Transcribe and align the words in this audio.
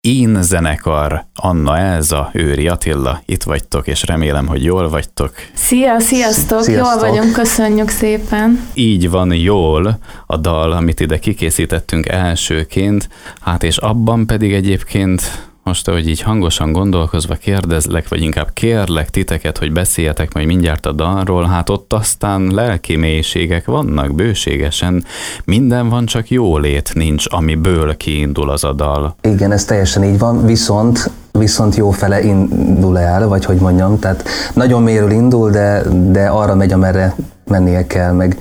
Én 0.00 0.42
zenekar, 0.42 1.24
Anna 1.34 1.78
Elza, 1.78 2.30
Őri 2.32 2.68
Attila, 2.68 3.22
itt 3.26 3.42
vagytok, 3.42 3.86
és 3.86 4.02
remélem, 4.02 4.46
hogy 4.46 4.64
jól 4.64 4.88
vagytok. 4.88 5.32
Szia, 5.54 6.00
sziasztok, 6.00 6.62
sziasztok. 6.62 7.00
jól 7.00 7.10
vagyunk, 7.10 7.32
köszönjük 7.32 7.88
szépen. 7.88 8.68
Így 8.74 9.10
van 9.10 9.32
jól 9.32 9.98
a 10.26 10.36
dal, 10.36 10.72
amit 10.72 11.00
ide 11.00 11.18
kikészítettünk 11.18 12.08
elsőként, 12.08 13.08
hát 13.40 13.62
és 13.62 13.76
abban 13.76 14.26
pedig 14.26 14.52
egyébként 14.52 15.49
most, 15.70 15.88
ahogy 15.88 16.08
így 16.08 16.20
hangosan 16.20 16.72
gondolkozva 16.72 17.34
kérdezlek, 17.34 18.08
vagy 18.08 18.22
inkább 18.22 18.50
kérlek 18.52 19.10
titeket, 19.10 19.58
hogy 19.58 19.72
beszéljetek 19.72 20.34
majd 20.34 20.46
mindjárt 20.46 20.86
a 20.86 20.92
dalról, 20.92 21.44
hát 21.44 21.70
ott 21.70 21.92
aztán 21.92 22.50
lelki 22.52 22.96
mélységek 22.96 23.64
vannak 23.66 24.14
bőségesen, 24.14 25.04
minden 25.44 25.88
van, 25.88 26.06
csak 26.06 26.30
jólét 26.30 26.90
nincs, 26.94 27.24
amiből 27.28 27.96
kiindul 27.96 28.50
az 28.50 28.64
a 28.64 28.72
dal. 28.72 29.14
Igen, 29.22 29.52
ez 29.52 29.64
teljesen 29.64 30.04
így 30.04 30.18
van, 30.18 30.46
viszont 30.46 31.10
viszont 31.32 31.76
jó 31.76 31.90
fele 31.90 32.22
indul 32.22 32.98
el, 32.98 33.28
vagy 33.28 33.44
hogy 33.44 33.58
mondjam, 33.58 33.98
tehát 33.98 34.24
nagyon 34.54 34.82
mélyről 34.82 35.10
indul, 35.10 35.50
de, 35.50 35.82
de 36.10 36.26
arra 36.26 36.54
megy, 36.54 36.72
amerre 36.72 37.14
mennie 37.46 37.86
kell, 37.86 38.12
meg, 38.12 38.38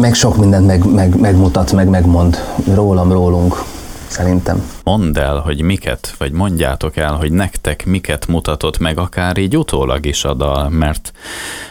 meg 0.00 0.14
sok 0.14 0.36
mindent 0.36 0.66
meg, 0.66 0.92
meg, 0.92 1.20
megmutat, 1.20 1.72
meg 1.72 1.88
megmond 1.88 2.38
rólam, 2.74 3.12
rólunk 3.12 3.62
szerintem. 4.10 4.70
Mondd 4.84 5.18
el, 5.18 5.38
hogy 5.38 5.60
miket, 5.60 6.14
vagy 6.18 6.32
mondjátok 6.32 6.96
el, 6.96 7.12
hogy 7.12 7.32
nektek 7.32 7.86
miket 7.86 8.26
mutatott 8.26 8.78
meg 8.78 8.98
akár 8.98 9.38
így 9.38 9.56
utólag 9.56 10.06
is 10.06 10.24
a 10.24 10.34
dal, 10.34 10.68
mert 10.68 11.12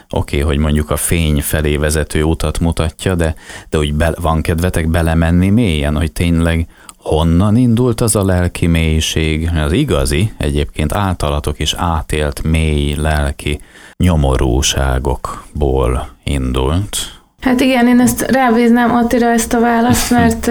oké, 0.10 0.42
okay, 0.42 0.48
hogy 0.48 0.58
mondjuk 0.58 0.90
a 0.90 0.98
fény 0.98 1.42
felé 1.42 1.78
vezető 1.78 2.24
utat 2.24 2.60
mutatja, 2.60 3.16
de, 3.16 3.36
de 3.70 3.78
úgy 3.78 3.94
be, 3.94 4.14
van 4.22 4.42
kedvetek 4.42 4.90
belemenni 4.90 5.50
mélyen, 5.50 5.96
hogy 5.96 6.12
tényleg 6.12 6.68
honnan 6.98 7.56
indult 7.56 8.02
az 8.02 8.16
a 8.16 8.26
lelki 8.26 8.68
mélység, 8.68 9.50
az 9.66 9.72
igazi, 9.72 10.34
egyébként 10.38 10.94
általatok 10.94 11.60
is 11.60 11.74
átélt 11.74 12.44
mély 12.44 12.96
lelki 12.96 13.62
nyomorúságokból 13.98 16.10
indult. 16.24 16.98
Hát 17.42 17.60
igen, 17.60 17.88
én 17.88 18.00
ezt 18.00 18.22
rábíznám 18.22 18.96
Attira 18.96 19.32
ezt 19.32 19.54
a 19.54 19.60
választ, 19.60 20.12
mert 20.18 20.50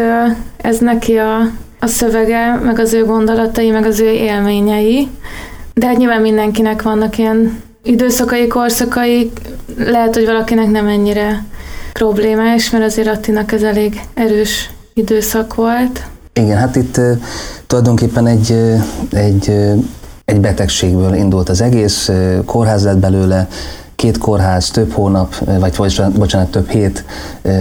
ez 0.56 0.78
neki 0.78 1.16
a 1.16 1.40
a 1.80 1.86
szövege, 1.86 2.54
meg 2.54 2.78
az 2.78 2.92
ő 2.92 3.04
gondolatai, 3.04 3.70
meg 3.70 3.84
az 3.84 4.00
ő 4.00 4.10
élményei. 4.10 5.08
De 5.74 5.86
hát 5.86 5.96
nyilván 5.96 6.20
mindenkinek 6.20 6.82
vannak 6.82 7.18
ilyen 7.18 7.62
időszakai, 7.82 8.46
korszakai, 8.46 9.30
lehet, 9.78 10.14
hogy 10.14 10.26
valakinek 10.26 10.70
nem 10.70 10.86
ennyire 10.86 11.44
problémás, 11.92 12.70
mert 12.70 12.84
azért 12.84 13.08
Attinak 13.08 13.52
ez 13.52 13.62
elég 13.62 14.00
erős 14.14 14.70
időszak 14.94 15.54
volt. 15.54 16.02
Igen, 16.32 16.56
hát 16.56 16.76
itt 16.76 17.00
tulajdonképpen 17.66 18.26
egy, 18.26 18.52
egy, 19.12 19.48
egy 20.24 20.40
betegségből 20.40 21.14
indult 21.14 21.48
az 21.48 21.60
egész, 21.60 22.10
kórház 22.44 22.84
lett 22.84 22.98
belőle, 22.98 23.48
két 23.96 24.18
kórház, 24.18 24.70
több 24.70 24.92
hónap, 24.92 25.34
vagy 25.58 25.76
bocsánat, 26.14 26.50
több 26.50 26.68
hét 26.68 27.04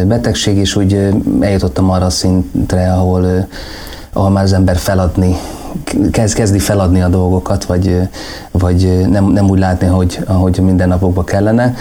betegség, 0.06 0.58
és 0.58 0.76
úgy 0.76 1.10
eljutottam 1.40 1.90
arra 1.90 2.06
a 2.06 2.10
szintre, 2.10 2.94
ahol 2.94 3.48
ahol 4.18 4.30
már 4.30 4.44
az 4.44 4.54
ember 4.54 4.78
feladni, 4.78 5.36
kezd, 6.12 6.36
kezdi 6.36 6.60
feladni 6.60 7.02
a 7.02 7.08
dolgokat, 7.08 7.66
vagy, 7.66 8.02
vagy 8.52 9.10
nem, 9.10 9.26
nem 9.26 9.50
úgy 9.50 9.60
látni, 9.60 9.88
hogy, 9.88 10.20
ahogy 10.26 10.60
minden 10.60 10.88
napokban 10.88 11.26
kellene, 11.26 11.76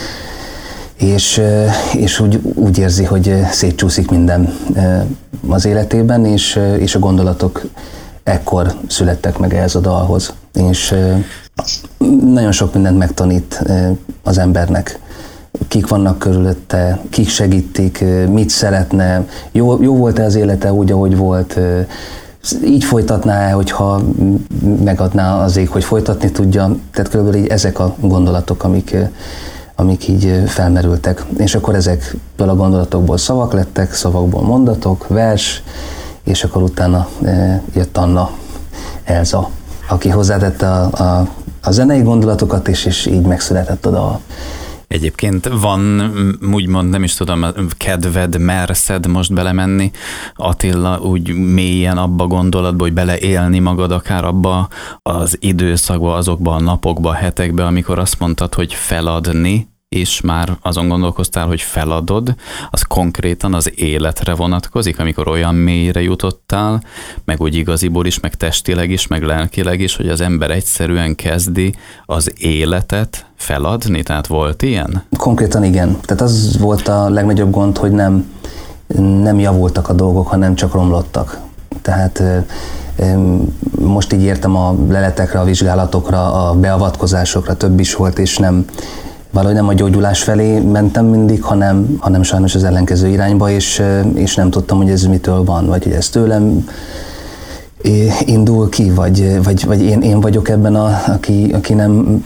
és, 0.97 1.42
és 1.92 2.20
úgy, 2.20 2.41
úgy 2.55 2.79
érzi, 2.79 3.05
hogy 3.05 3.34
szétcsúszik 3.51 4.11
minden 4.11 4.55
az 5.48 5.64
életében, 5.64 6.25
és, 6.25 6.61
és 6.79 6.95
a 6.95 6.98
gondolatok 6.98 7.62
ekkor 8.23 8.75
születtek 8.87 9.39
meg 9.39 9.55
ehhez 9.55 9.75
a 9.75 9.81
dalhoz. 9.81 10.33
És 10.55 10.95
nagyon 12.25 12.53
sok 12.53 12.75
mindent 12.75 12.98
megtanít 12.98 13.62
az 14.23 14.39
embernek. 14.39 14.98
Kik 15.69 15.89
vannak 15.89 16.19
körülötte, 16.19 17.01
kik 17.11 17.29
segítik, 17.29 18.05
mit 18.29 18.51
szeretne, 18.51 19.27
jó, 19.52 19.83
jó 19.83 19.96
volt-e 19.96 20.25
az 20.25 20.35
élete 20.35 20.73
úgy, 20.73 20.92
ahogy 20.92 21.17
volt, 21.17 21.58
így 22.64 22.84
folytatná 22.84 23.51
hogyha 23.52 24.01
megadná 24.84 25.42
az 25.42 25.57
ég, 25.57 25.68
hogy 25.68 25.84
folytatni 25.84 26.30
tudja. 26.30 26.77
Tehát 26.92 27.11
körülbelül 27.11 27.40
így 27.40 27.46
ezek 27.46 27.79
a 27.79 27.95
gondolatok, 28.01 28.64
amik, 28.64 28.96
amik 29.74 30.08
így 30.08 30.42
felmerültek. 30.46 31.24
És 31.36 31.55
akkor 31.55 31.74
ezekből 31.74 32.48
a 32.48 32.57
gondolatokból 32.57 33.17
szavak 33.17 33.52
lettek, 33.52 33.95
szavakból 33.95 34.42
mondatok, 34.42 35.07
vers, 35.08 35.62
és 36.24 36.45
akkor 36.45 36.62
utána 36.62 37.08
jött 37.74 37.96
Anna 37.96 38.30
Elza, 39.05 39.51
aki 39.89 40.08
hozzátette 40.08 40.70
a, 40.70 40.90
a, 41.02 41.28
a 41.63 41.70
zenei 41.70 42.02
gondolatokat, 42.02 42.68
és, 42.68 42.84
és 42.84 43.07
így 43.07 43.27
megszületett 43.27 43.86
a 43.86 43.90
dal. 43.90 44.20
Egyébként 44.89 45.48
van, 45.48 46.13
úgymond 46.52 46.91
nem 46.91 47.02
is 47.02 47.14
tudom, 47.14 47.47
kedved, 47.77 48.39
merszed 48.39 49.07
most 49.07 49.35
belemenni, 49.35 49.91
Attila, 50.35 50.98
úgy 50.98 51.35
mélyen 51.35 51.98
abba 51.98 52.27
gondolatba, 52.27 52.85
hogy 52.85 52.92
beleélni 52.92 53.58
magad 53.58 53.92
akár 53.92 54.25
abba 54.25 54.69
az 55.02 55.36
időszakba, 55.41 56.14
azokba 56.14 56.55
a 56.55 56.61
napokba, 56.61 57.11
a 57.11 57.14
hetekbe, 57.14 57.67
amikor 57.67 57.98
azt 57.98 58.19
mondtad, 58.19 58.55
hogy 58.55 58.75
feladni, 58.75 59.69
és 59.89 60.20
már 60.20 60.57
azon 60.63 60.89
gondolkoztál, 60.89 61.47
hogy 61.47 61.61
feladod, 61.61 62.35
az 62.70 62.83
konkrétan 62.83 63.55
az 63.55 63.73
életre 63.74 64.35
vonatkozik, 64.35 64.98
amikor 64.98 65.29
olyan 65.29 65.55
mélyre 65.55 66.02
jutottál, 66.02 66.83
meg 67.24 67.41
úgy 67.41 67.55
igaziból 67.55 68.07
is, 68.07 68.20
meg 68.20 68.35
testileg 68.35 68.91
is, 68.91 69.07
meg 69.07 69.23
lelkileg 69.23 69.80
is, 69.80 69.96
hogy 69.96 70.08
az 70.08 70.20
ember 70.20 70.51
egyszerűen 70.51 71.14
kezdi 71.14 71.75
az 72.05 72.33
életet 72.39 73.27
feladni? 73.36 74.02
Tehát 74.02 74.27
volt 74.27 74.63
ilyen? 74.63 75.02
Konkrétan 75.17 75.64
igen. 75.64 75.96
Tehát 76.01 76.23
az 76.23 76.58
volt 76.58 76.89
a 76.89 77.11
legnagyobb 77.11 77.51
gond, 77.51 77.77
hogy 77.79 77.91
nem, 77.91 78.35
nem 79.23 79.39
javultak 79.39 79.89
a 79.89 79.92
dolgok, 79.92 80.27
hanem 80.29 80.55
csak 80.55 80.73
romlottak. 80.73 81.39
Tehát 81.83 82.23
most 83.79 84.13
így 84.13 84.23
értem 84.23 84.57
a 84.57 84.77
leletekre, 84.89 85.41
a 85.41 85.45
vizsgálatokra, 85.45 86.48
a 86.48 86.55
beavatkozásokra, 86.55 87.57
több 87.57 87.80
is 87.80 87.95
volt, 87.95 88.19
és 88.19 88.39
nem, 88.39 88.64
valahogy 89.36 89.57
nem 89.57 89.69
a 89.69 89.73
gyógyulás 89.73 90.23
felé 90.23 90.58
mentem 90.58 91.07
mindig, 91.07 91.42
hanem, 91.42 91.97
hanem 91.98 92.23
sajnos 92.23 92.55
az 92.55 92.64
ellenkező 92.64 93.08
irányba, 93.08 93.51
és, 93.51 93.83
és 94.14 94.35
nem 94.35 94.51
tudtam, 94.51 94.77
hogy 94.77 94.91
ez 94.91 95.02
mitől 95.02 95.45
van, 95.45 95.67
vagy 95.67 95.83
hogy 95.83 95.92
ez 95.92 96.08
tőlem 96.08 96.69
indul 98.25 98.69
ki, 98.69 98.91
vagy, 98.91 99.42
vagy, 99.42 99.67
vagy 99.67 99.83
én, 99.83 100.01
én 100.01 100.20
vagyok 100.20 100.48
ebben, 100.48 100.75
a, 100.75 101.02
aki, 101.07 101.51
aki 101.52 101.75
nem, 101.75 102.23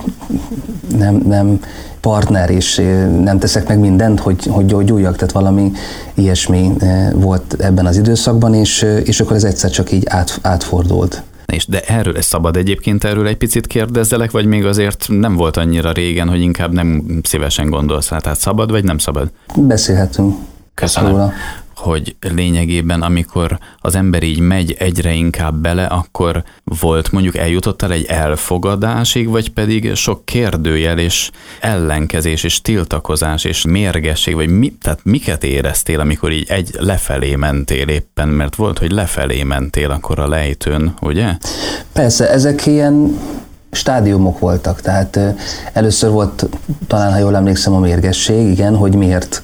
nem, 0.97 1.23
nem 1.27 1.59
partner, 2.01 2.49
és 2.49 2.81
nem 3.23 3.39
teszek 3.39 3.67
meg 3.67 3.79
mindent, 3.79 4.19
hogy, 4.19 4.45
hogy 4.45 4.65
gyógyuljak, 4.65 5.15
tehát 5.15 5.33
valami 5.33 5.71
ilyesmi 6.13 6.73
volt 7.13 7.55
ebben 7.59 7.85
az 7.85 7.97
időszakban, 7.97 8.53
és, 8.53 8.85
és 9.03 9.19
akkor 9.19 9.35
ez 9.35 9.43
egyszer 9.43 9.69
csak 9.69 9.91
így 9.91 10.03
át, 10.07 10.39
átfordult. 10.41 11.23
És 11.51 11.65
de 11.67 11.81
erről 11.81 12.17
ez 12.17 12.25
szabad 12.25 12.55
egyébként 12.55 13.03
erről 13.03 13.27
egy 13.27 13.37
picit 13.37 13.67
kérdezzelek, 13.67 14.31
vagy 14.31 14.45
még 14.45 14.65
azért 14.65 15.05
nem 15.09 15.35
volt 15.35 15.57
annyira 15.57 15.91
régen, 15.91 16.29
hogy 16.29 16.41
inkább 16.41 16.73
nem 16.73 17.19
szívesen 17.23 17.69
gondolsz 17.69 18.09
rá, 18.09 18.17
tehát 18.17 18.39
szabad 18.39 18.71
vagy 18.71 18.83
nem 18.83 18.97
szabad? 18.97 19.31
Beszélhetünk. 19.55 20.35
Köszönöm. 20.73 21.11
Róla 21.11 21.33
hogy 21.81 22.15
lényegében 22.19 23.01
amikor 23.01 23.57
az 23.79 23.95
ember 23.95 24.23
így 24.23 24.39
megy 24.39 24.75
egyre 24.79 25.13
inkább 25.13 25.55
bele, 25.55 25.85
akkor 25.85 26.43
volt 26.63 27.11
mondjuk 27.11 27.37
eljutottál 27.37 27.91
egy 27.91 28.05
elfogadásig, 28.05 29.29
vagy 29.29 29.49
pedig 29.49 29.95
sok 29.95 30.25
kérdőjel 30.25 30.97
és 30.97 31.29
ellenkezés 31.59 32.43
és 32.43 32.61
tiltakozás 32.61 33.43
és 33.43 33.65
mérgesség, 33.65 34.35
vagy 34.35 34.49
mi, 34.49 34.73
tehát 34.81 34.99
miket 35.03 35.43
éreztél, 35.43 35.99
amikor 35.99 36.31
így 36.31 36.45
egy 36.49 36.69
lefelé 36.79 37.35
mentél 37.35 37.87
éppen, 37.87 38.27
mert 38.27 38.55
volt, 38.55 38.79
hogy 38.79 38.91
lefelé 38.91 39.43
mentél 39.43 39.91
akkor 39.91 40.19
a 40.19 40.27
lejtőn, 40.27 40.93
ugye? 41.01 41.37
Persze, 41.93 42.29
ezek 42.29 42.65
ilyen 42.65 43.19
stádiumok 43.71 44.39
voltak, 44.39 44.81
tehát 44.81 45.19
először 45.73 46.09
volt 46.09 46.49
talán, 46.87 47.11
ha 47.11 47.17
jól 47.17 47.35
emlékszem, 47.35 47.73
a 47.73 47.79
mérgesség, 47.79 48.47
igen, 48.47 48.75
hogy 48.75 48.95
miért 48.95 49.43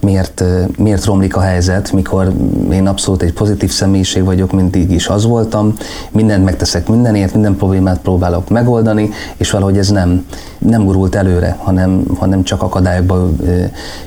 miért, 0.00 0.44
miért 0.78 1.04
romlik 1.04 1.36
a 1.36 1.40
helyzet, 1.40 1.92
mikor 1.92 2.32
én 2.72 2.86
abszolút 2.86 3.22
egy 3.22 3.32
pozitív 3.32 3.70
személyiség 3.70 4.24
vagyok, 4.24 4.52
mindig 4.52 4.90
is 4.90 5.08
az 5.08 5.26
voltam, 5.26 5.74
mindent 6.10 6.44
megteszek 6.44 6.88
mindenért, 6.88 7.32
minden 7.32 7.56
problémát 7.56 7.98
próbálok 7.98 8.48
megoldani, 8.48 9.10
és 9.36 9.50
valahogy 9.50 9.78
ez 9.78 9.88
nem, 9.88 10.26
nem 10.58 10.84
gurult 10.84 11.14
előre, 11.14 11.56
hanem, 11.58 12.04
hanem 12.18 12.42
csak 12.42 12.62
akadályokba 12.62 13.30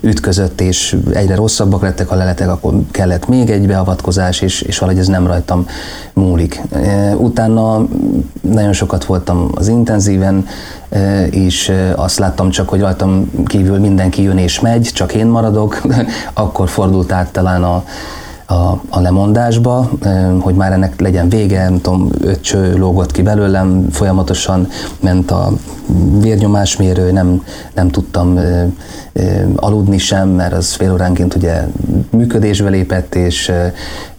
ütközött, 0.01 0.61
és 0.61 0.97
egyre 1.13 1.35
rosszabbak 1.35 1.81
lettek 1.81 2.11
a 2.11 2.15
leletek, 2.15 2.49
akkor 2.49 2.73
kellett 2.91 3.27
még 3.27 3.49
egy 3.49 3.67
beavatkozás, 3.67 4.41
és, 4.41 4.61
és 4.61 4.79
valahogy 4.79 5.01
ez 5.01 5.07
nem 5.07 5.27
rajtam 5.27 5.65
múlik. 6.13 6.61
Utána 7.17 7.87
nagyon 8.41 8.73
sokat 8.73 9.05
voltam 9.05 9.51
az 9.55 9.67
intenzíven, 9.67 10.45
és 11.29 11.71
azt 11.95 12.19
láttam 12.19 12.49
csak, 12.49 12.69
hogy 12.69 12.79
rajtam 12.79 13.31
kívül 13.45 13.79
mindenki 13.79 14.21
jön 14.21 14.37
és 14.37 14.59
megy, 14.59 14.89
csak 14.93 15.13
én 15.13 15.27
maradok, 15.27 15.81
akkor 16.33 16.69
fordult 16.69 17.11
át 17.11 17.31
talán 17.31 17.63
a, 17.63 17.83
a, 18.49 18.81
a 18.89 18.99
lemondásba, 18.99 19.89
hogy 20.39 20.55
már 20.55 20.71
ennek 20.71 20.99
legyen 20.99 21.29
vége, 21.29 21.63
nem 21.63 21.81
tudom, 21.81 22.09
öt 22.21 22.41
cső 22.41 22.77
lógott 22.77 23.11
ki 23.11 23.21
belőlem, 23.21 23.89
folyamatosan 23.91 24.67
ment 24.99 25.31
a 25.31 25.51
vérnyomásmérő, 26.19 27.11
nem, 27.11 27.43
nem 27.73 27.89
tudtam 27.89 28.39
aludni 29.55 29.97
sem, 29.97 30.29
mert 30.29 30.53
az 30.53 30.73
fél 30.73 30.91
óránként 30.91 31.35
ugye 31.35 31.63
működésbe 32.11 32.69
lépett, 32.69 33.15
és 33.15 33.51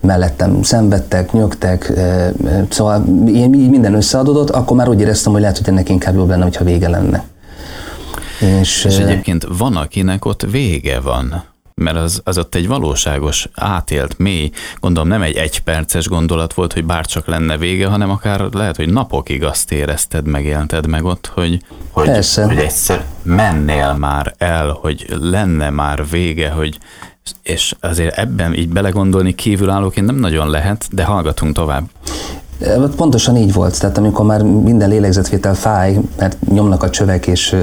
mellettem 0.00 0.62
szenvedtek, 0.62 1.32
nyögtek, 1.32 1.92
szóval 2.68 3.04
így 3.28 3.70
minden 3.70 3.94
összeadódott, 3.94 4.50
akkor 4.50 4.76
már 4.76 4.88
úgy 4.88 5.00
éreztem, 5.00 5.32
hogy 5.32 5.40
lehet, 5.40 5.58
hogy 5.58 5.68
ennek 5.68 5.88
inkább 5.88 6.14
jobb 6.14 6.28
lenne, 6.28 6.42
hogyha 6.42 6.64
vége 6.64 6.88
lenne. 6.88 7.24
És, 8.60 8.84
és 8.84 8.98
egyébként 8.98 9.46
van, 9.58 9.76
akinek 9.76 10.24
ott 10.24 10.46
vége 10.50 11.00
van 11.00 11.49
mert 11.80 11.96
az, 11.96 12.20
az 12.24 12.38
ott 12.38 12.54
egy 12.54 12.66
valóságos, 12.66 13.48
átélt, 13.54 14.18
mély, 14.18 14.50
gondolom 14.80 15.08
nem 15.08 15.22
egy 15.22 15.36
egyperces 15.36 16.08
gondolat 16.08 16.52
volt, 16.54 16.72
hogy 16.72 16.84
bárcsak 16.84 17.26
lenne 17.26 17.56
vége, 17.56 17.86
hanem 17.86 18.10
akár 18.10 18.40
lehet, 18.52 18.76
hogy 18.76 18.92
napokig 18.92 19.44
azt 19.44 19.72
érezted, 19.72 20.26
megélted 20.26 20.86
meg 20.86 21.04
ott, 21.04 21.30
hogy, 21.34 21.62
hogy, 21.90 22.06
Persze. 22.06 22.44
hogy 22.44 22.56
egyszer 22.56 23.04
mennél 23.22 23.92
már 23.92 24.34
el, 24.38 24.68
hogy 24.80 25.06
lenne 25.20 25.70
már 25.70 26.08
vége, 26.10 26.50
hogy 26.50 26.78
és 27.42 27.74
azért 27.80 28.18
ebben 28.18 28.54
így 28.54 28.68
belegondolni 28.68 29.34
kívülállóként 29.34 30.06
nem 30.06 30.16
nagyon 30.16 30.50
lehet, 30.50 30.88
de 30.90 31.04
hallgatunk 31.04 31.54
tovább. 31.54 31.84
Pontosan 32.96 33.36
így 33.36 33.52
volt, 33.52 33.80
tehát 33.80 33.98
amikor 33.98 34.24
már 34.24 34.42
minden 34.42 34.88
lélegzetvétel 34.88 35.54
fáj, 35.54 35.98
mert 36.18 36.36
nyomnak 36.48 36.82
a 36.82 36.90
csövek, 36.90 37.26
és, 37.26 37.56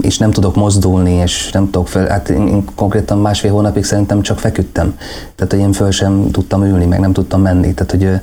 és 0.00 0.18
nem 0.18 0.30
tudok 0.30 0.56
mozdulni, 0.56 1.12
és 1.12 1.50
nem 1.52 1.70
tudok 1.70 1.88
fel, 1.88 2.06
hát 2.06 2.28
én, 2.28 2.46
én 2.46 2.64
konkrétan 2.74 3.18
másfél 3.18 3.50
hónapig 3.52 3.84
szerintem 3.84 4.22
csak 4.22 4.38
feküdtem, 4.38 4.96
tehát 5.34 5.52
hogy 5.52 5.60
én 5.60 5.72
föl 5.72 5.90
sem 5.90 6.30
tudtam 6.30 6.64
ülni, 6.64 6.84
meg 6.84 7.00
nem 7.00 7.12
tudtam 7.12 7.40
menni, 7.40 7.74
tehát 7.74 7.90
hogy 7.90 8.20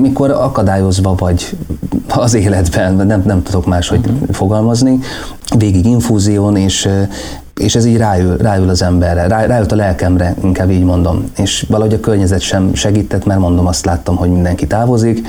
mikor 0.00 0.30
akadályozva 0.30 1.14
vagy 1.14 1.56
az 2.08 2.34
életben, 2.34 2.94
nem, 2.94 3.22
nem 3.26 3.42
tudok 3.42 3.66
máshogy 3.66 4.06
uh-huh. 4.06 4.30
fogalmazni, 4.30 4.98
végig 5.56 5.86
infúzión, 5.86 6.56
és 6.56 6.88
és 7.60 7.74
ez 7.74 7.84
így 7.84 7.96
ráül, 7.96 8.36
ráül 8.36 8.68
az 8.68 8.82
emberre, 8.82 9.26
rá, 9.26 9.46
ráült 9.46 9.72
a 9.72 9.76
lelkemre, 9.76 10.34
inkább 10.42 10.70
így 10.70 10.84
mondom. 10.84 11.24
És 11.36 11.66
valahogy 11.68 11.94
a 11.94 12.00
környezet 12.00 12.40
sem 12.40 12.74
segített, 12.74 13.24
mert 13.24 13.40
mondom, 13.40 13.66
azt 13.66 13.84
láttam, 13.84 14.16
hogy 14.16 14.30
mindenki 14.30 14.66
távozik, 14.66 15.26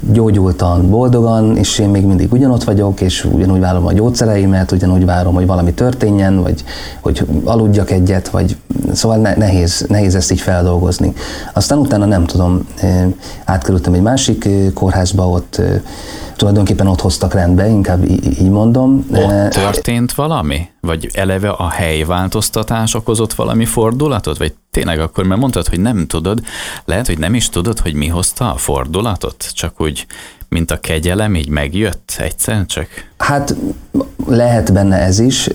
gyógyultan, 0.00 0.90
boldogan, 0.90 1.56
és 1.56 1.78
én 1.78 1.88
még 1.88 2.04
mindig 2.04 2.32
ugyanott 2.32 2.64
vagyok, 2.64 3.00
és 3.00 3.24
ugyanúgy 3.24 3.60
várom 3.60 3.86
a 3.86 3.92
gyógyszereimet, 3.92 4.72
ugyanúgy 4.72 5.04
várom, 5.04 5.34
hogy 5.34 5.46
valami 5.46 5.72
történjen, 5.72 6.42
vagy 6.42 6.64
hogy 7.00 7.26
aludjak 7.44 7.90
egyet, 7.90 8.28
vagy 8.28 8.56
szóval 8.92 9.18
nehéz, 9.18 9.84
nehéz 9.88 10.14
ezt 10.14 10.32
így 10.32 10.40
feldolgozni. 10.40 11.12
Aztán 11.52 11.78
utána 11.78 12.04
nem 12.04 12.26
tudom, 12.26 12.66
átkerültem 13.44 13.92
egy 13.92 14.02
másik 14.02 14.48
kórházba, 14.74 15.28
ott 15.28 15.60
tulajdonképpen 16.42 16.86
ott 16.86 17.00
hoztak 17.00 17.34
rendbe, 17.34 17.68
inkább 17.68 18.04
így 18.04 18.50
mondom. 18.50 19.06
Ott 19.12 19.50
történt 19.50 20.12
valami? 20.12 20.68
Vagy 20.80 21.10
eleve 21.14 21.48
a 21.48 21.68
helyváltoztatás 21.68 22.94
okozott 22.94 23.32
valami 23.32 23.64
fordulatot? 23.64 24.38
Vagy 24.38 24.54
tényleg 24.70 25.00
akkor, 25.00 25.24
mert 25.24 25.40
mondtad, 25.40 25.68
hogy 25.68 25.80
nem 25.80 26.06
tudod, 26.06 26.40
lehet, 26.84 27.06
hogy 27.06 27.18
nem 27.18 27.34
is 27.34 27.48
tudod, 27.48 27.78
hogy 27.78 27.94
mi 27.94 28.06
hozta 28.06 28.52
a 28.52 28.56
fordulatot? 28.56 29.50
Csak 29.54 29.80
úgy, 29.80 30.06
mint 30.48 30.70
a 30.70 30.80
kegyelem, 30.80 31.34
így 31.34 31.48
megjött 31.48 32.14
egyszer 32.18 32.66
csak? 32.66 32.86
Hát 33.18 33.54
lehet 34.26 34.72
benne 34.72 34.96
ez 34.96 35.18
is, 35.18 35.48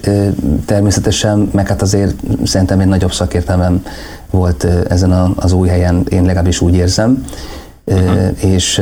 természetesen, 0.65 1.49
meg 1.53 1.67
hát 1.67 1.81
azért 1.81 2.15
szerintem 2.43 2.79
egy 2.79 2.87
nagyobb 2.87 3.13
szakértelmem 3.13 3.85
volt 4.29 4.63
ezen 4.89 5.11
az 5.35 5.51
új 5.51 5.67
helyen, 5.67 6.05
én 6.09 6.23
legalábbis 6.23 6.61
úgy 6.61 6.75
érzem, 6.75 7.25
uh-huh. 7.83 8.43
és 8.43 8.81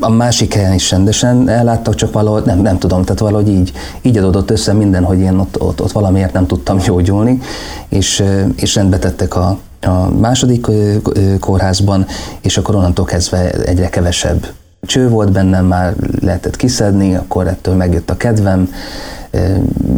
a 0.00 0.10
másik 0.10 0.54
helyen 0.54 0.72
is 0.72 0.90
rendesen 0.90 1.48
elláttak, 1.48 1.94
csak 1.94 2.12
valahogy 2.12 2.44
nem, 2.44 2.58
nem 2.58 2.78
tudom, 2.78 3.02
tehát 3.02 3.20
valahogy 3.20 3.48
így, 3.48 3.72
így 4.02 4.16
adódott 4.16 4.50
össze 4.50 4.72
minden, 4.72 5.04
hogy 5.04 5.18
én 5.18 5.38
ott, 5.38 5.60
ott, 5.60 5.82
ott 5.82 5.92
valamiért 5.92 6.32
nem 6.32 6.46
tudtam 6.46 6.78
gyógyulni, 6.78 7.38
és, 7.88 8.24
és 8.56 8.74
rendbe 8.74 8.98
tettek 8.98 9.36
a, 9.36 9.58
a 9.80 10.08
második 10.20 10.66
kórházban, 11.40 12.06
és 12.40 12.56
akkor 12.56 12.74
onnantól 12.74 13.04
kezdve 13.04 13.50
egyre 13.50 13.88
kevesebb 13.88 14.46
cső 14.86 15.08
volt 15.08 15.32
bennem, 15.32 15.66
már 15.66 15.94
lehetett 16.20 16.56
kiszedni, 16.56 17.14
akkor 17.14 17.46
ettől 17.46 17.74
megjött 17.74 18.10
a 18.10 18.16
kedvem, 18.16 18.68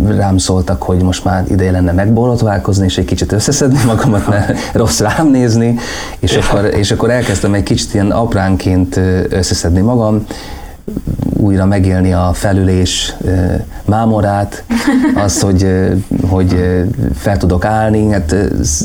rám 0.07 0.39
szóltak, 0.39 0.83
hogy 0.83 1.03
most 1.03 1.25
már 1.25 1.45
ideje 1.49 1.71
lenne 1.71 1.93
megborotválkozni, 1.93 2.85
és 2.85 2.99
egy 2.99 3.05
kicsit 3.05 3.33
összeszedni 3.33 3.79
magamat, 3.87 4.29
mert 4.29 4.59
rossz 4.73 5.01
rám 5.01 5.31
nézni, 5.31 5.79
és 6.19 6.37
akkor, 6.37 6.65
és 6.65 6.91
akkor 6.91 7.11
elkezdtem 7.11 7.55
egy 7.55 7.63
kicsit 7.63 7.95
ilyen 7.95 8.11
apránként 8.11 9.01
összeszedni 9.29 9.81
magam, 9.81 10.27
újra 11.37 11.67
megélni 11.67 12.13
a 12.13 12.31
felülés 12.33 13.17
mámorát, 13.85 14.65
azt, 15.15 15.43
hogy, 15.43 15.67
hogy 16.29 16.57
fel 17.15 17.37
tudok 17.37 17.65
állni, 17.65 18.11
hát 18.11 18.35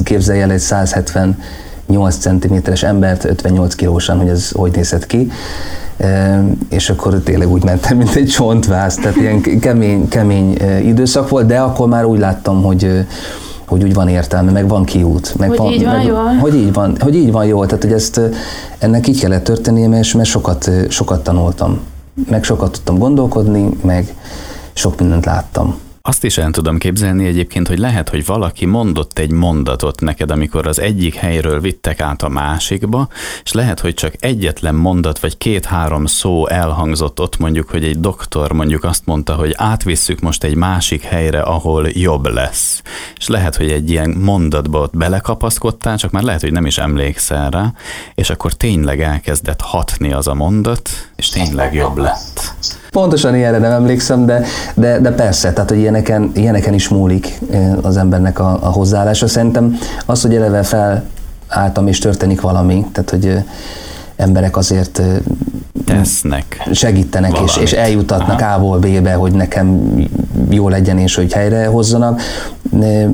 képzelj 0.03 0.41
el 0.41 0.51
egy 0.51 0.59
178 0.59 2.15
cm-es 2.15 2.83
embert 2.83 3.25
58 3.25 3.75
kilósan, 3.75 4.17
hogy 4.17 4.29
ez 4.29 4.51
hogy 4.51 4.71
nézett 4.75 5.05
ki 5.05 5.31
és 6.69 6.89
akkor 6.89 7.13
tényleg 7.23 7.51
úgy 7.51 7.63
mentem, 7.63 7.97
mint 7.97 8.15
egy 8.15 8.27
csontváz, 8.27 8.95
tehát 8.95 9.15
ilyen 9.15 9.41
kemény, 9.59 10.07
kemény 10.07 10.57
időszak 10.83 11.29
volt, 11.29 11.45
de 11.45 11.59
akkor 11.59 11.87
már 11.87 12.05
úgy 12.05 12.19
láttam, 12.19 12.63
hogy 12.63 13.05
hogy 13.71 13.83
úgy 13.83 13.93
van 13.93 14.07
értelme, 14.07 14.51
meg 14.51 14.67
van 14.67 14.85
kiút. 14.85 15.35
Meg 15.37 15.49
hogy 15.49 15.57
van, 15.57 15.71
így 15.71 15.83
van 15.83 15.95
meg, 15.95 16.05
jól? 16.05 16.35
Hogy 16.35 16.55
így 16.55 16.73
van, 16.73 16.95
hogy 16.99 17.15
így 17.15 17.31
van 17.31 17.45
jól, 17.45 17.65
tehát 17.65 17.83
hogy 17.83 17.93
ezt, 17.93 18.21
ennek 18.77 19.07
így 19.07 19.19
kellett 19.19 19.43
történnie, 19.43 19.87
mert, 19.87 20.13
mert 20.13 20.29
sokat, 20.29 20.71
sokat 20.89 21.23
tanultam, 21.23 21.79
meg 22.29 22.43
sokat 22.43 22.71
tudtam 22.71 22.97
gondolkodni, 22.97 23.69
meg 23.81 24.15
sok 24.73 24.99
mindent 24.99 25.25
láttam. 25.25 25.75
Azt 26.03 26.23
is 26.23 26.37
el 26.37 26.51
tudom 26.51 26.77
képzelni 26.77 27.25
egyébként, 27.25 27.67
hogy 27.67 27.77
lehet, 27.77 28.09
hogy 28.09 28.25
valaki 28.25 28.65
mondott 28.65 29.19
egy 29.19 29.31
mondatot 29.31 30.01
neked, 30.01 30.31
amikor 30.31 30.67
az 30.67 30.79
egyik 30.79 31.15
helyről 31.15 31.59
vittek 31.59 31.99
át 31.99 32.21
a 32.21 32.29
másikba, 32.29 33.07
és 33.43 33.51
lehet, 33.51 33.79
hogy 33.79 33.93
csak 33.93 34.13
egyetlen 34.19 34.75
mondat 34.75 35.19
vagy 35.19 35.37
két-három 35.37 36.05
szó 36.05 36.47
elhangzott 36.47 37.19
ott 37.19 37.37
mondjuk, 37.37 37.69
hogy 37.69 37.83
egy 37.83 37.99
doktor 37.99 38.51
mondjuk 38.51 38.83
azt 38.83 39.05
mondta, 39.05 39.35
hogy 39.35 39.53
átvisszük 39.55 40.19
most 40.19 40.43
egy 40.43 40.55
másik 40.55 41.03
helyre, 41.03 41.41
ahol 41.41 41.87
jobb 41.89 42.25
lesz. 42.27 42.81
És 43.17 43.27
lehet, 43.27 43.55
hogy 43.55 43.71
egy 43.71 43.89
ilyen 43.89 44.09
mondatba 44.09 44.79
ott 44.79 44.97
belekapaszkodtál, 44.97 45.97
csak 45.97 46.11
már 46.11 46.23
lehet, 46.23 46.41
hogy 46.41 46.51
nem 46.51 46.65
is 46.65 46.77
emlékszel 46.77 47.49
rá, 47.49 47.73
és 48.15 48.29
akkor 48.29 48.53
tényleg 48.53 49.01
elkezdett 49.01 49.61
hatni 49.61 50.13
az 50.13 50.27
a 50.27 50.33
mondat, 50.33 50.89
és 51.15 51.29
tényleg 51.29 51.73
jobb 51.73 51.97
lett. 51.97 52.53
Pontosan 52.91 53.35
ilyenre 53.35 53.57
nem 53.57 53.71
emlékszem, 53.71 54.25
de, 54.25 54.43
de, 54.73 54.99
de 54.99 55.11
persze, 55.11 55.53
tehát 55.53 55.69
hogy 55.69 55.79
ilyeneken, 55.79 56.31
ilyeneken 56.33 56.73
is 56.73 56.87
múlik 56.87 57.39
az 57.81 57.97
embernek 57.97 58.39
a, 58.39 58.57
a 58.61 58.69
hozzáállása. 58.69 59.27
Szerintem 59.27 59.77
az, 60.05 60.21
hogy 60.21 60.35
eleve 60.35 60.63
felálltam 60.63 61.87
és 61.87 61.99
történik 61.99 62.41
valami, 62.41 62.85
tehát 62.91 63.09
hogy 63.09 63.43
emberek 64.15 64.57
azért 64.57 65.01
tesznek. 65.85 66.69
Segítenek 66.71 67.39
és, 67.45 67.57
és 67.57 67.71
eljutatnak 67.71 68.41
Aha. 68.41 68.53
A-ból 68.53 68.79
B-be, 68.79 69.13
hogy 69.13 69.31
nekem 69.31 69.93
jó 70.49 70.69
legyen 70.69 70.97
és 70.97 71.15
hogy 71.15 71.33
helyre 71.33 71.65
hozzanak. 71.65 72.21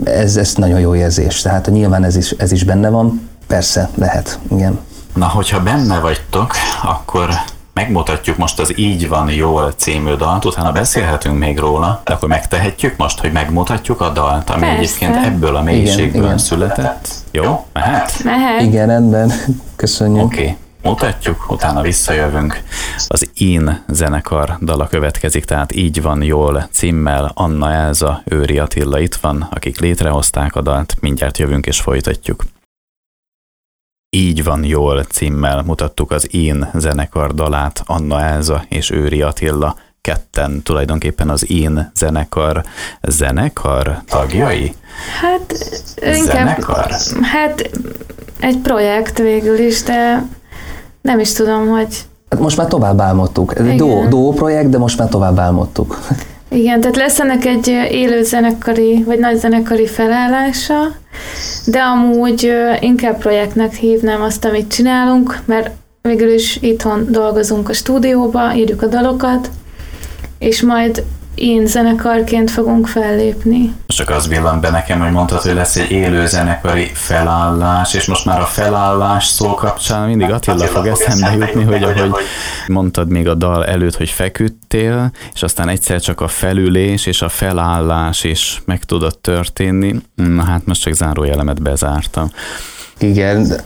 Ez, 0.04 0.38
ez 0.38 0.54
nagyon 0.56 0.80
jó 0.80 0.96
érzés. 0.96 1.42
Tehát 1.42 1.70
nyilván 1.70 2.04
ez 2.04 2.16
is, 2.16 2.32
ez 2.32 2.52
is 2.52 2.64
benne 2.64 2.90
van. 2.90 3.30
Persze, 3.48 3.90
lehet, 3.96 4.40
igen. 4.52 4.80
Na, 5.16 5.26
hogyha 5.28 5.64
benne 5.64 6.00
vagytok, 6.00 6.54
akkor 6.84 7.30
megmutatjuk 7.78 8.38
most 8.38 8.60
az 8.60 8.78
Így 8.78 9.08
van 9.08 9.30
jól 9.30 9.74
című 9.76 10.14
dalt, 10.14 10.46
utána 10.46 10.72
beszélhetünk 10.72 11.38
még 11.38 11.58
róla, 11.58 12.02
de 12.06 12.14
akkor 12.14 12.30
megtehetjük 12.30 12.98
most, 12.98 13.20
hogy 13.20 13.32
megmutatjuk 13.32 14.02
a 14.02 14.10
dalt, 14.10 14.50
ami 14.50 14.60
Persze. 14.60 14.78
egyébként 14.78 15.26
ebből 15.26 15.56
a 15.56 15.62
mélységből 15.62 16.08
igen, 16.08 16.24
igen. 16.24 16.38
született. 16.38 17.08
Jó? 17.32 17.66
Mehet? 17.74 18.24
Mehet. 18.24 18.62
Igen, 18.62 18.88
rendben. 18.88 19.32
Köszönjük. 19.76 20.24
Oké. 20.24 20.42
Okay 20.42 20.58
mutatjuk, 20.84 21.52
utána 21.52 21.82
visszajövünk. 21.82 22.62
Az 23.08 23.30
In 23.34 23.84
zenekar 23.88 24.58
dala 24.62 24.88
következik, 24.88 25.46
tehát 25.46 25.76
így 25.76 26.02
van 26.02 26.24
jól 26.24 26.68
címmel. 26.72 27.32
Anna 27.34 27.72
Elza, 27.72 28.22
Őri 28.26 28.60
Attila 28.60 29.00
itt 29.00 29.16
van, 29.16 29.48
akik 29.52 29.80
létrehozták 29.80 30.56
a 30.56 30.62
dalt, 30.62 30.96
mindjárt 31.00 31.38
jövünk 31.38 31.66
és 31.66 31.82
folytatjuk. 31.82 32.44
Így 34.10 34.44
van 34.44 34.64
jól 34.64 35.04
címmel 35.04 35.62
mutattuk 35.62 36.12
az 36.12 36.28
Én 36.32 36.70
zenekar 36.74 37.34
dalát, 37.34 37.84
Anna 37.86 38.22
Elza 38.22 38.64
és 38.70 38.92
Őri 38.92 39.22
Attila 39.22 39.76
ketten 40.02 40.62
tulajdonképpen 40.64 41.30
az 41.30 41.50
Én 41.50 41.92
zenekar 41.96 42.64
zenekar 43.02 44.02
tagjai? 44.06 44.76
Hát 45.22 45.54
inkább, 45.96 46.24
zenekar? 46.24 46.92
hát 47.22 47.70
egy 48.40 48.58
projekt 48.58 49.18
végül 49.18 49.60
is, 49.60 49.84
de 49.84 50.28
nem 51.02 51.20
is 51.20 51.34
tudom, 51.34 51.68
hogy... 51.68 52.06
Hát 52.30 52.40
most 52.40 52.58
már 52.58 52.68
tovább 52.68 53.00
álmodtuk. 53.00 53.56
Ez 53.58 53.66
egy 53.66 53.78
do, 53.78 54.08
do 54.08 54.32
projekt, 54.32 54.70
de 54.70 54.78
most 54.78 54.98
már 54.98 55.10
tovább 55.10 55.40
álmodtuk. 55.40 56.00
Igen, 56.50 56.82
tehát 56.82 56.96
lesz 56.96 57.20
ennek 57.20 57.46
egy 57.46 57.68
élő 57.92 58.24
zenekari, 58.24 59.04
vagy 59.04 59.20
nagy 59.20 59.38
zenekari 59.38 59.88
felállása, 59.88 60.96
de 61.66 61.80
amúgy 61.80 62.54
inkább 62.80 63.18
projektnek 63.18 63.74
hívnám 63.74 64.22
azt, 64.22 64.46
amit 64.46 64.72
csinálunk, 64.74 65.40
mert 65.46 65.70
végül 66.02 66.34
is 66.34 66.58
itthon 66.62 67.08
dolgozunk 67.10 67.70
a 67.70 67.74
stúdióba, 67.74 68.54
írjuk 68.56 68.82
a 68.82 68.88
dalokat, 68.88 69.50
és 70.40 70.62
majd 70.62 71.04
én 71.38 71.66
zenekarként 71.66 72.52
fogunk 72.52 72.88
fellépni. 72.88 73.74
Csak 73.88 74.10
az 74.10 74.28
villant 74.28 74.62
be 74.62 74.70
nekem, 74.70 75.00
hogy 75.00 75.12
mondtad, 75.12 75.42
hogy 75.42 75.54
lesz 75.54 75.76
egy 75.76 75.92
élő 75.92 76.26
zenekari 76.26 76.90
felállás, 76.94 77.94
és 77.94 78.06
most 78.06 78.26
már 78.26 78.40
a 78.40 78.46
felállás 78.46 79.26
szó 79.26 79.54
kapcsán 79.54 80.08
mindig 80.08 80.30
Attila 80.30 80.66
fog 80.66 80.88
eszembe 80.88 81.46
jutni, 81.46 81.64
hogy 81.64 81.84
ahogy 81.84 82.12
mondtad 82.68 83.10
még 83.10 83.28
a 83.28 83.34
dal 83.34 83.66
előtt, 83.66 83.96
hogy 83.96 84.10
feküdtél, 84.10 85.12
és 85.34 85.44
aztán 85.44 85.70
egyszer 85.70 86.02
csak 86.02 86.22
a 86.22 86.28
felülés 86.28 87.06
és 87.06 87.22
a 87.22 87.30
felállás 87.30 88.24
is 88.24 88.62
meg 88.66 88.84
tudott 88.84 89.22
történni. 89.22 89.96
Na 90.16 90.44
hát 90.44 90.66
most 90.66 90.82
csak 90.82 90.94
zárójelemet 90.94 91.62
bezártam. 91.62 92.32
Igen, 93.00 93.48
de, 93.48 93.64